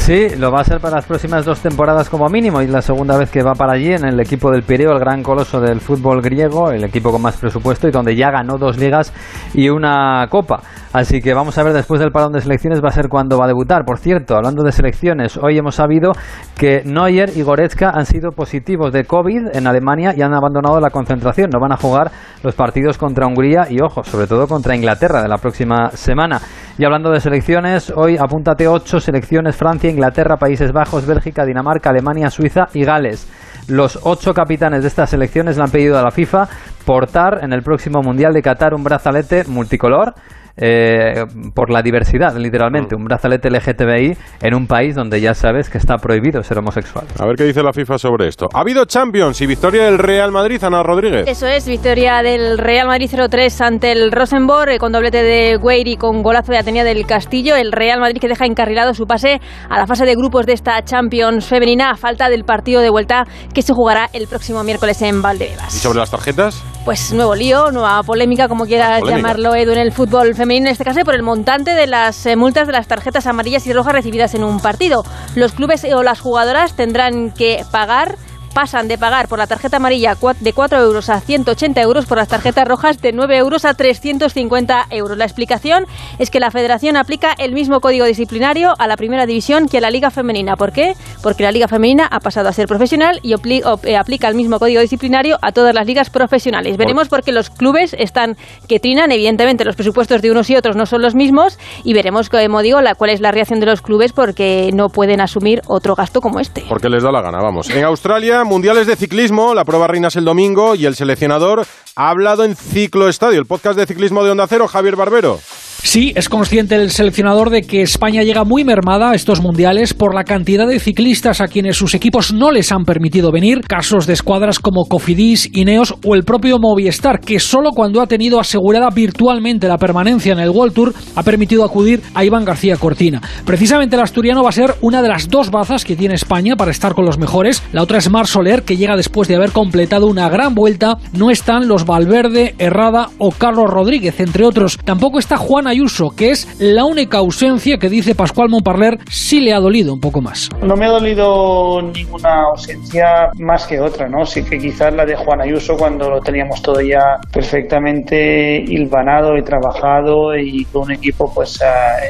Sí, 0.06 0.36
lo 0.38 0.52
va 0.52 0.62
a 0.62 0.63
ser 0.63 0.80
para 0.80 0.98
las 0.98 1.08
próximas 1.08 1.46
dos 1.46 1.62
temporadas 1.62 2.12
como 2.12 2.30
mínimo 2.30 2.62
y 2.62 2.68
la 2.68 2.84
segunda 2.84 3.18
vez 3.18 3.32
que 3.32 3.41
va 3.41 3.54
para 3.54 3.74
allí 3.74 3.91
en 3.91 4.06
el 4.06 4.20
equipo 4.20 4.52
del 4.52 4.62
Pireo, 4.62 4.91
el 4.91 5.00
gran 5.00 5.24
coloso 5.24 5.60
del 5.60 5.82
fútbol 5.82 6.22
griego, 6.22 6.70
el 6.70 6.84
equipo 6.84 7.12
con 7.12 7.24
más 7.24 7.38
presupuesto 7.38 7.88
y 7.88 7.91
donde 7.91 8.15
ya 8.15 8.30
ganó 8.30 8.60
dos 8.60 8.78
ligas 8.78 9.12
y 9.56 9.70
una 9.70 10.28
copa. 10.30 10.62
Así 10.94 11.22
que 11.22 11.34
vamos 11.34 11.58
a 11.58 11.63
ver 11.63 11.74
después 11.74 12.00
del 12.00 12.12
parón 12.12 12.34
de 12.34 12.39
selecciones 12.39 12.84
va 12.84 12.89
a 12.89 12.91
ser 12.91 13.10
cuando 13.10 13.39
va 13.39 13.46
a 13.46 13.48
debutar. 13.48 13.84
Por 13.84 13.98
cierto, 13.98 14.36
hablando 14.36 14.63
de 14.63 14.72
selecciones, 14.72 15.38
hoy 15.38 15.58
hemos 15.58 15.74
sabido 15.74 16.12
que 16.56 16.84
Neuer 16.86 17.32
y 17.36 17.41
Goretzka 17.41 17.89
han 17.89 18.06
sido 18.06 18.32
positivos 18.32 18.94
de 18.94 19.06
COVID 19.06 19.56
en 19.56 19.65
Alemania 19.65 20.13
y 20.15 20.22
han 20.22 20.36
abandonado 20.36 20.80
la 20.80 20.91
concentración. 20.91 21.50
No 21.52 21.60
van 21.60 21.72
a 21.72 21.78
jugar 21.78 22.12
los 22.44 22.54
partidos 22.54 23.00
contra 23.00 23.26
Hungría 23.26 23.68
y, 23.72 23.82
ojo, 23.82 24.04
sobre 24.04 24.28
todo 24.28 24.48
contra 24.48 24.76
Inglaterra 24.76 25.24
de 25.24 25.28
la 25.28 25.38
próxima 25.38 25.89
semana. 25.96 26.39
Y 26.78 26.84
hablando 26.84 27.10
de 27.10 27.22
selecciones, 27.22 27.90
hoy 27.96 28.18
apúntate 28.18 28.68
ocho 28.68 29.00
selecciones 29.00 29.56
Francia, 29.56 29.90
Inglaterra, 29.90 30.36
Países 30.36 30.74
Bajos, 30.74 31.06
Bélgica, 31.06 31.46
Dinamarca, 31.46 31.90
Alemania, 31.90 32.30
Suiza 32.30 32.68
y 32.74 32.84
Gales. 32.84 33.32
Los 33.70 33.98
ocho 34.04 34.34
capitanes 34.34 34.82
de 34.82 34.90
estas 34.90 35.12
selecciones 35.12 35.56
le 35.56 35.64
han 35.64 35.72
pedido 35.72 35.98
a 35.98 36.04
la 36.04 36.12
FIFA 36.12 36.50
portar 36.86 37.46
en 37.46 37.54
el 37.54 37.62
próximo 37.62 38.02
Mundial 38.02 38.34
de 38.34 38.42
Qatar 38.42 38.74
un 38.74 38.84
brazalete 38.84 39.46
multicolor 39.48 40.16
eh, 40.58 41.24
por 41.54 41.72
la 41.72 41.82
diversidad, 41.82 42.36
literalmente, 42.38 42.96
un 42.96 43.04
brazalete 43.04 43.50
LGTBI 43.50 44.18
en 44.41 44.54
un 44.56 44.68
país 44.68 44.96
donde 44.96 45.20
ya 45.20 45.34
sabes 45.34 45.70
que 45.70 45.78
está 45.78 45.98
prohibido 45.98 46.41
ser 46.44 46.58
homosexual. 46.60 47.06
A 47.20 47.26
ver 47.26 47.36
qué 47.36 47.44
dice 47.44 47.62
la 47.62 47.74
FIFA 47.74 47.98
sobre 47.98 48.28
esto. 48.28 48.48
Ha 48.54 48.62
habido 48.62 48.86
Champions 48.86 49.41
y 49.41 49.48
victoria 49.48 49.86
del 49.86 49.98
Real 49.98 50.32
Madrid, 50.32 50.63
Ana 50.63 50.84
Rodríguez. 50.84 51.28
Eso 51.28 51.48
es, 51.48 51.68
victoria 51.68 52.22
del 52.22 52.58
Real 52.58 52.88
Madrid 52.88 53.10
0-3 53.12 53.62
ante 53.62 53.91
el 53.91 54.12
Rosenborg, 54.12 54.70
eh, 54.70 54.78
con 54.78 54.91
doblete 54.91 55.24
de 55.24 55.58
Gueiri 55.58 55.94
y 55.94 55.98
con 55.98 56.24
golazo 56.24 56.52
de 56.52 56.60
Atenea 56.60 56.84
del 56.84 57.06
Castillo. 57.06 57.56
El 57.56 57.72
Real 57.72 58.00
Madrid 58.00 58.20
que 58.20 58.28
deja 58.28 58.46
encarrilado 58.46 58.94
su 58.94 59.06
pase 59.06 59.41
a 59.70 59.78
la 59.78 59.88
fase 59.88 60.06
de 60.06 60.15
grupos 60.15 60.46
de 60.46 60.54
esta 60.54 60.84
Champions 60.84 61.46
femenina 61.48 61.91
a 61.91 61.96
falta 61.96 62.30
del 62.30 62.44
partido 62.44 62.82
de 62.82 62.89
vuelta 62.89 63.26
que 63.54 63.62
se 63.62 63.74
jugará 63.74 64.10
el 64.13 64.28
próximo 64.28 64.63
miércoles 64.63 65.02
en 65.02 65.22
Valdebebas. 65.22 65.76
¿Y 65.76 65.80
sobre 65.80 66.00
las 66.00 66.12
tarjetas? 66.12 66.63
Pues 66.86 67.12
nuevo 67.13 67.34
lío, 67.34 67.71
nueva 67.71 68.04
polémica, 68.04 68.48
como 68.48 68.67
quieras 68.67 69.02
llamarlo 69.04 69.56
Edu, 69.56 69.71
en 69.71 69.80
el 69.80 69.91
fútbol 69.91 70.36
femenino 70.36 70.67
en 70.67 70.71
este 70.71 70.84
caso 70.84 71.00
por 71.04 71.15
el 71.15 71.24
montante 71.24 71.71
de 71.71 71.88
las 71.88 72.28
eh, 72.28 72.36
multas 72.36 72.67
de 72.67 72.74
las 72.74 72.88
tarjetas 72.88 73.26
amarillas 73.26 73.65
y 73.65 73.74
rojas 73.74 73.93
recibidas 73.93 74.36
en 74.36 74.43
un 74.43 74.60
partido. 74.60 75.04
Los 75.34 75.54
clubes 75.54 75.84
o 75.84 76.04
las 76.04 76.19
jugadoras 76.19 76.76
tendrán 76.76 77.32
que 77.32 77.65
pagar 77.71 78.17
pasan 78.56 78.88
de 78.88 78.98
pagar 78.98 79.28
por 79.28 79.38
la 79.38 79.48
tarjeta 79.48 79.78
amarilla 79.78 80.15
de 80.39 80.54
4 80.54 80.80
euros 80.82 81.10
a 81.10 81.20
180 81.20 81.82
euros, 81.82 82.06
por 82.06 82.18
las 82.18 82.30
tarjetas 82.30 82.65
rojas 82.65 83.02
de 83.02 83.12
9 83.12 83.36
euros 83.36 83.65
a 83.65 83.74
350 83.74 84.86
euros. 84.91 85.18
La 85.18 85.26
explicación 85.26 85.86
es 86.20 86.30
que 86.32 86.39
la 86.39 86.52
federación 86.52 86.96
aplica 86.96 87.34
el 87.38 87.52
mismo 87.52 87.82
código 87.82 88.06
disciplinario 88.06 88.74
a 88.80 88.88
la 88.88 88.96
primera 88.96 89.26
división 89.26 89.68
que 89.68 89.80
a 89.80 89.82
la 89.82 89.91
liga 89.91 90.10
femenina. 90.10 90.56
¿Por 90.56 90.72
qué? 90.72 90.94
Porque 91.22 91.44
la 91.44 91.52
liga 91.52 91.68
femenina 91.68 92.08
ha 92.10 92.22
pasado 92.22 92.48
a 92.48 92.54
ser 92.54 92.68
profesional 92.68 93.20
y 93.24 93.34
eh, 93.34 93.98
aplica 93.98 94.30
el 94.30 94.36
mismo 94.36 94.58
código 94.58 94.80
disciplinario 94.80 95.38
a 95.41 95.52
todas 95.52 95.76
las 95.76 95.86
ligas 95.86 96.10
profesionales. 96.10 96.78
Veremos 96.78 97.10
por 97.10 97.24
qué 97.24 97.34
los 97.34 97.50
clubes 97.50 97.94
están 98.00 98.38
que 98.70 98.80
trinan. 98.80 99.12
Evidentemente 99.12 99.65
los 99.65 99.76
presupuestos 99.76 100.22
de 100.22 100.32
unos 100.32 100.50
y 100.50 100.56
otros 100.56 100.78
no 100.78 100.86
son 100.86 101.02
los 101.02 101.13
mismos 101.13 101.60
y 101.84 101.94
veremos, 101.94 102.30
como 102.30 102.62
digo, 102.62 102.80
la, 102.80 102.96
cuál 102.96 103.10
es 103.10 103.20
la 103.20 103.32
reacción 103.32 103.60
de 103.60 103.65
los 103.65 103.82
clubes 103.82 104.13
porque 104.13 104.70
no 104.74 104.88
pueden 104.88 105.20
asumir 105.20 105.62
otro 105.68 105.94
gasto 105.94 106.22
como 106.22 106.39
este. 106.39 106.63
Porque 106.70 106.88
les 106.88 107.04
da 107.04 107.12
la 107.12 107.22
gana, 107.22 107.39
vamos. 107.41 107.70
En 107.70 107.84
Australia 107.84 108.44
mundiales 108.45 108.88
de 108.88 108.95
ciclismo, 108.95 109.53
la 109.53 109.65
prueba 109.65 109.88
reina 109.88 110.08
es 110.08 110.15
el 110.15 110.25
domingo 110.25 110.75
y 110.75 110.86
el 110.86 110.95
seleccionador 110.95 111.65
ha 111.95 112.10
hablado 112.10 112.43
en 112.43 112.55
Ciclo 112.55 113.10
Estadio, 113.10 113.39
el 113.39 113.45
podcast 113.45 113.77
de 113.77 113.86
ciclismo 113.86 114.23
de 114.23 114.31
Onda 114.31 114.47
Cero, 114.47 114.67
Javier 114.67 114.95
Barbero. 114.95 115.39
Sí, 115.86 116.13
es 116.15 116.30
consciente 116.30 116.76
el 116.76 116.89
seleccionador 116.89 117.52
de 117.52 117.62
que 117.62 117.84
España 117.84 118.24
llega 118.24 118.43
muy 118.43 118.63
mermada 118.63 119.12
a 119.12 119.15
estos 119.15 119.39
mundiales 119.39 119.93
por 119.93 120.15
la 120.15 120.24
cantidad 120.24 120.67
de 120.67 120.80
ciclistas 120.80 121.41
a 121.41 121.48
quienes 121.48 121.78
sus 121.78 121.93
equipos 121.93 122.34
no 122.34 122.50
les 122.50 122.71
han 122.71 122.86
permitido 122.86 123.32
venir, 123.32 123.62
casos 123.62 124.08
de 124.08 124.13
escuadras 124.13 124.58
como 124.58 124.86
Cofidis, 124.86 125.48
Ineos 125.54 125.93
o 126.04 126.15
el 126.15 126.24
propio 126.24 126.58
Movistar, 126.58 127.19
que 127.19 127.39
solo 127.39 127.69
cuando 127.69 128.02
ha 128.02 128.08
tenido 128.08 128.39
asegurada 128.39 128.89
virtualmente 128.89 129.67
la 129.67 129.78
permanencia 129.78 130.34
en 130.34 130.39
el 130.39 130.50
World 130.50 130.74
Tour 130.74 130.93
ha 131.15 131.21
permitido 131.21 131.63
acudir 131.63 132.02
a 132.15 132.26
Iván 132.26 132.45
García 132.45 132.78
Cortina. 132.78 133.21
Precisamente 133.45 133.95
el 133.95 134.02
asturiano 134.02 134.41
va 134.41 134.50
a 134.50 134.54
ser 134.54 134.74
una 134.82 135.04
de 135.04 135.10
las 135.10 135.30
dos 135.30 135.52
bazas 135.52 135.86
que 135.86 135.95
tiene 135.95 136.15
España 136.15 136.56
para 136.56 136.71
estar 136.71 136.95
con 136.95 137.06
los 137.06 137.19
mejores. 137.19 137.62
La 137.71 137.84
otra 137.84 138.00
es 138.00 138.10
Mar 138.10 138.26
Soler, 138.26 138.63
que 138.63 138.76
llega 138.76 138.98
después 138.98 139.28
de 139.28 139.36
haber 139.36 139.52
completado 139.52 140.08
una 140.08 140.30
gran 140.30 140.56
vuelta. 140.56 140.98
No 141.13 141.30
están 141.30 141.67
los 141.67 141.86
Valverde, 141.86 142.56
Herrada 142.58 143.12
o 143.19 143.30
Carlos 143.30 143.69
Rodríguez, 143.69 144.19
entre 144.19 144.45
otros. 144.45 144.80
Tampoco 144.84 145.19
está 145.19 145.38
Juan 145.38 145.75
Ayuso, 145.76 146.12
que 146.16 146.32
es 146.32 146.48
la 146.60 146.86
única 146.86 147.18
ausencia 147.18 147.78
que 147.78 147.90
dice 147.90 148.16
Pascual 148.16 148.48
Montparler 148.48 148.98
sí 149.10 149.42
le 149.42 149.54
ha 149.54 149.60
dolido 149.60 149.94
un 149.94 150.00
poco 150.00 150.22
más. 150.22 150.50
No 150.62 150.76
me 150.78 150.86
ha 150.86 150.90
dolido 150.90 151.82
ninguna 151.82 152.44
ausencia 152.52 153.30
más 153.40 153.68
que 153.68 153.80
otra, 153.82 154.08
¿no? 154.08 154.26
Sí 154.26 154.42
que 154.42 154.58
quizás 154.58 154.94
la 154.94 155.06
de 155.06 155.18
Juan 155.18 155.42
Ayuso 155.42 155.76
cuando 155.76 156.10
lo 156.10 156.22
teníamos 156.22 156.62
todo 156.62 156.80
ya 156.80 157.20
perfectamente 157.30 158.64
hilvanado 158.66 159.38
y 159.38 159.44
trabajado 159.44 160.38
y 160.38 160.64
con 160.72 160.84
un 160.84 160.92
equipo 160.94 161.30
pues 161.34 161.60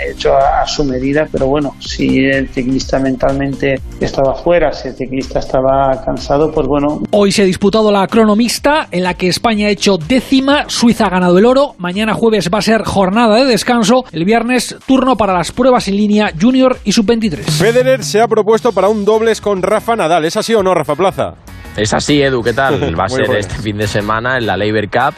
hecho 0.08 0.34
a, 0.36 0.62
a 0.62 0.67
su 0.67 0.84
medida, 0.84 1.28
pero 1.32 1.47
bueno, 1.47 1.75
si 1.80 2.19
el 2.19 2.47
ciclista 2.49 2.99
mentalmente 2.99 3.80
estaba 3.99 4.36
fuera, 4.36 4.71
si 4.73 4.89
el 4.89 4.93
ciclista 4.93 5.39
estaba 5.39 6.04
cansado, 6.06 6.51
pues 6.51 6.67
bueno. 6.67 7.01
Hoy 7.12 7.32
se 7.32 7.41
ha 7.41 7.45
disputado 7.45 7.91
la 7.91 8.06
cronomista 8.06 8.89
en 8.91 9.01
la 9.04 9.15
que 9.15 9.28
España 9.28 9.67
ha 9.67 9.71
hecho 9.71 9.97
décima, 9.97 10.65
Suiza 10.67 11.08
ha 11.08 11.10
ganado 11.10 11.39
el 11.39 11.45
oro, 11.45 11.73
mañana 11.80 12.13
jueves 12.13 12.51
va 12.54 12.60
a 12.60 12.62
ser 12.62 12.84
jornada 12.84 13.43
de 13.43 13.54
descanso. 13.55 14.03
El 14.11 14.25
viernes, 14.25 14.75
turno 14.85 15.15
para 15.15 15.33
las 15.33 15.53
pruebas 15.53 15.87
en 15.87 15.95
línea 15.95 16.31
Junior 16.39 16.77
y 16.83 16.91
Sub-23. 16.91 17.43
Federer 17.43 18.03
se 18.03 18.19
ha 18.19 18.27
propuesto 18.27 18.73
para 18.73 18.89
un 18.89 19.05
dobles 19.05 19.39
con 19.39 19.61
Rafa 19.61 19.95
Nadal. 19.95 20.25
¿Es 20.25 20.35
así 20.35 20.53
o 20.53 20.61
no, 20.61 20.73
Rafa 20.73 20.95
Plaza? 20.95 21.35
Es 21.77 21.93
así, 21.93 22.21
Edu, 22.21 22.43
¿qué 22.43 22.51
tal? 22.51 22.93
Va 22.99 23.05
a 23.05 23.09
ser 23.09 23.33
este 23.33 23.55
fin 23.55 23.77
de 23.77 23.87
semana 23.87 24.37
en 24.37 24.45
la 24.45 24.57
Labor 24.57 24.89
Cup. 24.89 25.15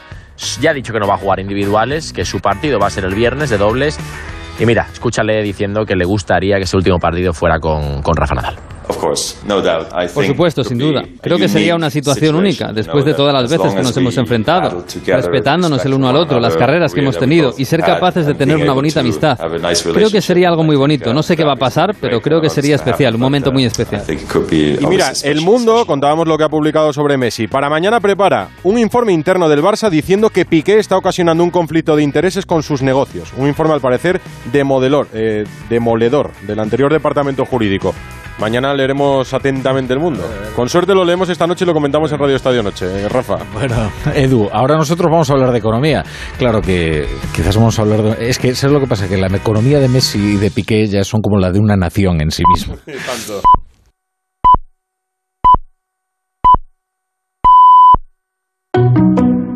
Ya 0.62 0.70
ha 0.70 0.74
dicho 0.76 0.94
que 0.94 1.00
no 1.00 1.08
va 1.08 1.16
a 1.16 1.18
jugar 1.18 1.40
individuales, 1.40 2.14
que 2.14 2.24
su 2.24 2.40
partido 2.40 2.78
va 2.78 2.88
a 2.88 2.90
ser 2.92 3.06
el 3.06 3.16
viernes 3.16 3.50
de 3.50 3.58
dobles. 3.58 3.98
Y 4.60 4.68
mira, 4.68 4.86
escúchale 4.94 5.42
diciendo 5.42 5.84
que 5.84 5.96
le 5.96 6.06
gustaría 6.06 6.58
que 6.58 6.64
ese 6.64 6.78
último 6.78 7.00
partido 7.00 7.34
fuera 7.34 7.60
con, 7.60 8.04
con 8.04 8.16
Rafa 8.16 8.36
Nadal. 8.36 8.67
Por 10.14 10.26
supuesto, 10.26 10.64
sin 10.64 10.78
duda. 10.78 11.04
Creo 11.22 11.38
que 11.38 11.48
sería 11.48 11.76
una 11.76 11.90
situación 11.90 12.36
única, 12.36 12.72
después 12.72 13.06
de 13.06 13.14
todas 13.14 13.34
las 13.34 13.50
veces 13.50 13.74
que 13.74 13.82
nos 13.82 13.96
hemos 13.98 14.18
enfrentado, 14.18 14.84
respetándonos 15.06 15.84
el 15.86 15.94
uno 15.94 16.10
al 16.10 16.16
otro, 16.16 16.40
las 16.40 16.56
carreras 16.56 16.94
que 16.94 17.02
hemos 17.02 17.18
tenido 17.18 17.54
y 17.58 17.66
ser 17.66 17.82
capaces 17.82 18.26
de 18.26 18.34
tener 18.34 18.58
una 18.58 18.74
bonita 18.74 19.02
amistad. 19.02 19.38
Creo 19.94 20.10
que 20.10 20.22
sería 20.22 20.50
algo 20.50 20.64
muy 20.64 20.76
bonito. 20.76 21.14
No 21.14 21.24
sé 21.24 21.36
qué 21.36 21.44
va 21.44 21.54
a 21.54 21.58
pasar, 21.58 21.96
pero 22.00 22.22
creo 22.22 22.42
que 22.42 22.50
sería 22.50 22.76
especial, 22.76 23.16
un 23.16 23.22
momento 23.22 23.52
muy 23.52 23.66
especial. 23.66 24.04
Y 24.52 24.86
mira, 24.88 25.12
El 25.24 25.42
Mundo, 25.42 25.86
contábamos 25.86 26.28
lo 26.28 26.38
que 26.38 26.44
ha 26.44 26.50
publicado 26.50 26.94
sobre 26.94 27.18
Messi. 27.18 27.48
Para 27.48 27.70
mañana 27.70 28.00
prepara 28.00 28.50
un 28.64 28.78
informe 28.78 29.14
interno 29.14 29.50
del 29.50 29.62
Barça 29.62 29.90
diciendo 29.90 30.30
que 30.30 30.46
Piqué 30.46 30.80
está 30.80 30.98
ocasionando 30.98 31.44
un 31.44 31.50
conflicto 31.50 31.96
de 31.96 32.04
intereses 32.04 32.46
con 32.46 32.64
sus 32.64 32.82
negocios. 32.82 33.34
Un 33.38 33.48
informe, 33.48 33.74
al 33.74 33.82
parecer, 33.82 34.22
demoledor, 34.52 35.08
eh, 35.14 35.44
demoledor 35.70 36.32
del 36.46 36.60
anterior 36.60 36.92
departamento 36.92 37.46
jurídico. 37.46 37.94
Mañana 38.40 38.74
leeremos 38.74 39.34
atentamente 39.34 39.94
el 39.94 40.00
mundo. 40.00 40.24
Con 40.56 40.70
suerte 40.70 40.94
lo 40.94 41.04
leemos 41.04 41.28
esta 41.30 41.48
noche 41.48 41.66
y 41.66 41.68
lo 41.68 41.74
comentamos 41.74 42.12
en 42.12 42.20
Radio 42.20 42.36
Estadio 42.36 42.62
Noche, 42.62 42.86
eh, 42.86 43.10
Rafa. 43.10 43.38
Bueno, 43.54 43.92
Edu, 44.14 44.48
ahora 44.52 44.76
nosotros 44.76 45.12
vamos 45.12 45.30
a 45.30 45.34
hablar 45.34 45.52
de 45.52 45.58
economía. 45.58 46.04
Claro 46.38 46.62
que 46.62 47.08
quizás 47.34 47.58
vamos 47.58 47.80
a 47.80 47.82
hablar 47.82 48.04
de... 48.04 48.30
Es 48.30 48.38
que, 48.38 48.54
¿sabes 48.54 48.74
lo 48.74 48.80
que 48.80 48.88
pasa? 48.88 49.08
Que 49.08 49.18
la 49.18 49.28
economía 49.28 49.80
de 49.80 49.90
Messi 49.90 50.34
y 50.34 50.38
de 50.38 50.52
Piqué 50.52 50.86
ya 50.86 51.04
son 51.04 51.22
como 51.22 51.40
la 51.40 51.52
de 51.52 51.60
una 51.60 51.76
nación 51.76 52.22
en 52.22 52.30
sí 52.30 52.44
misma. 52.54 52.76
Tanto. 52.86 53.42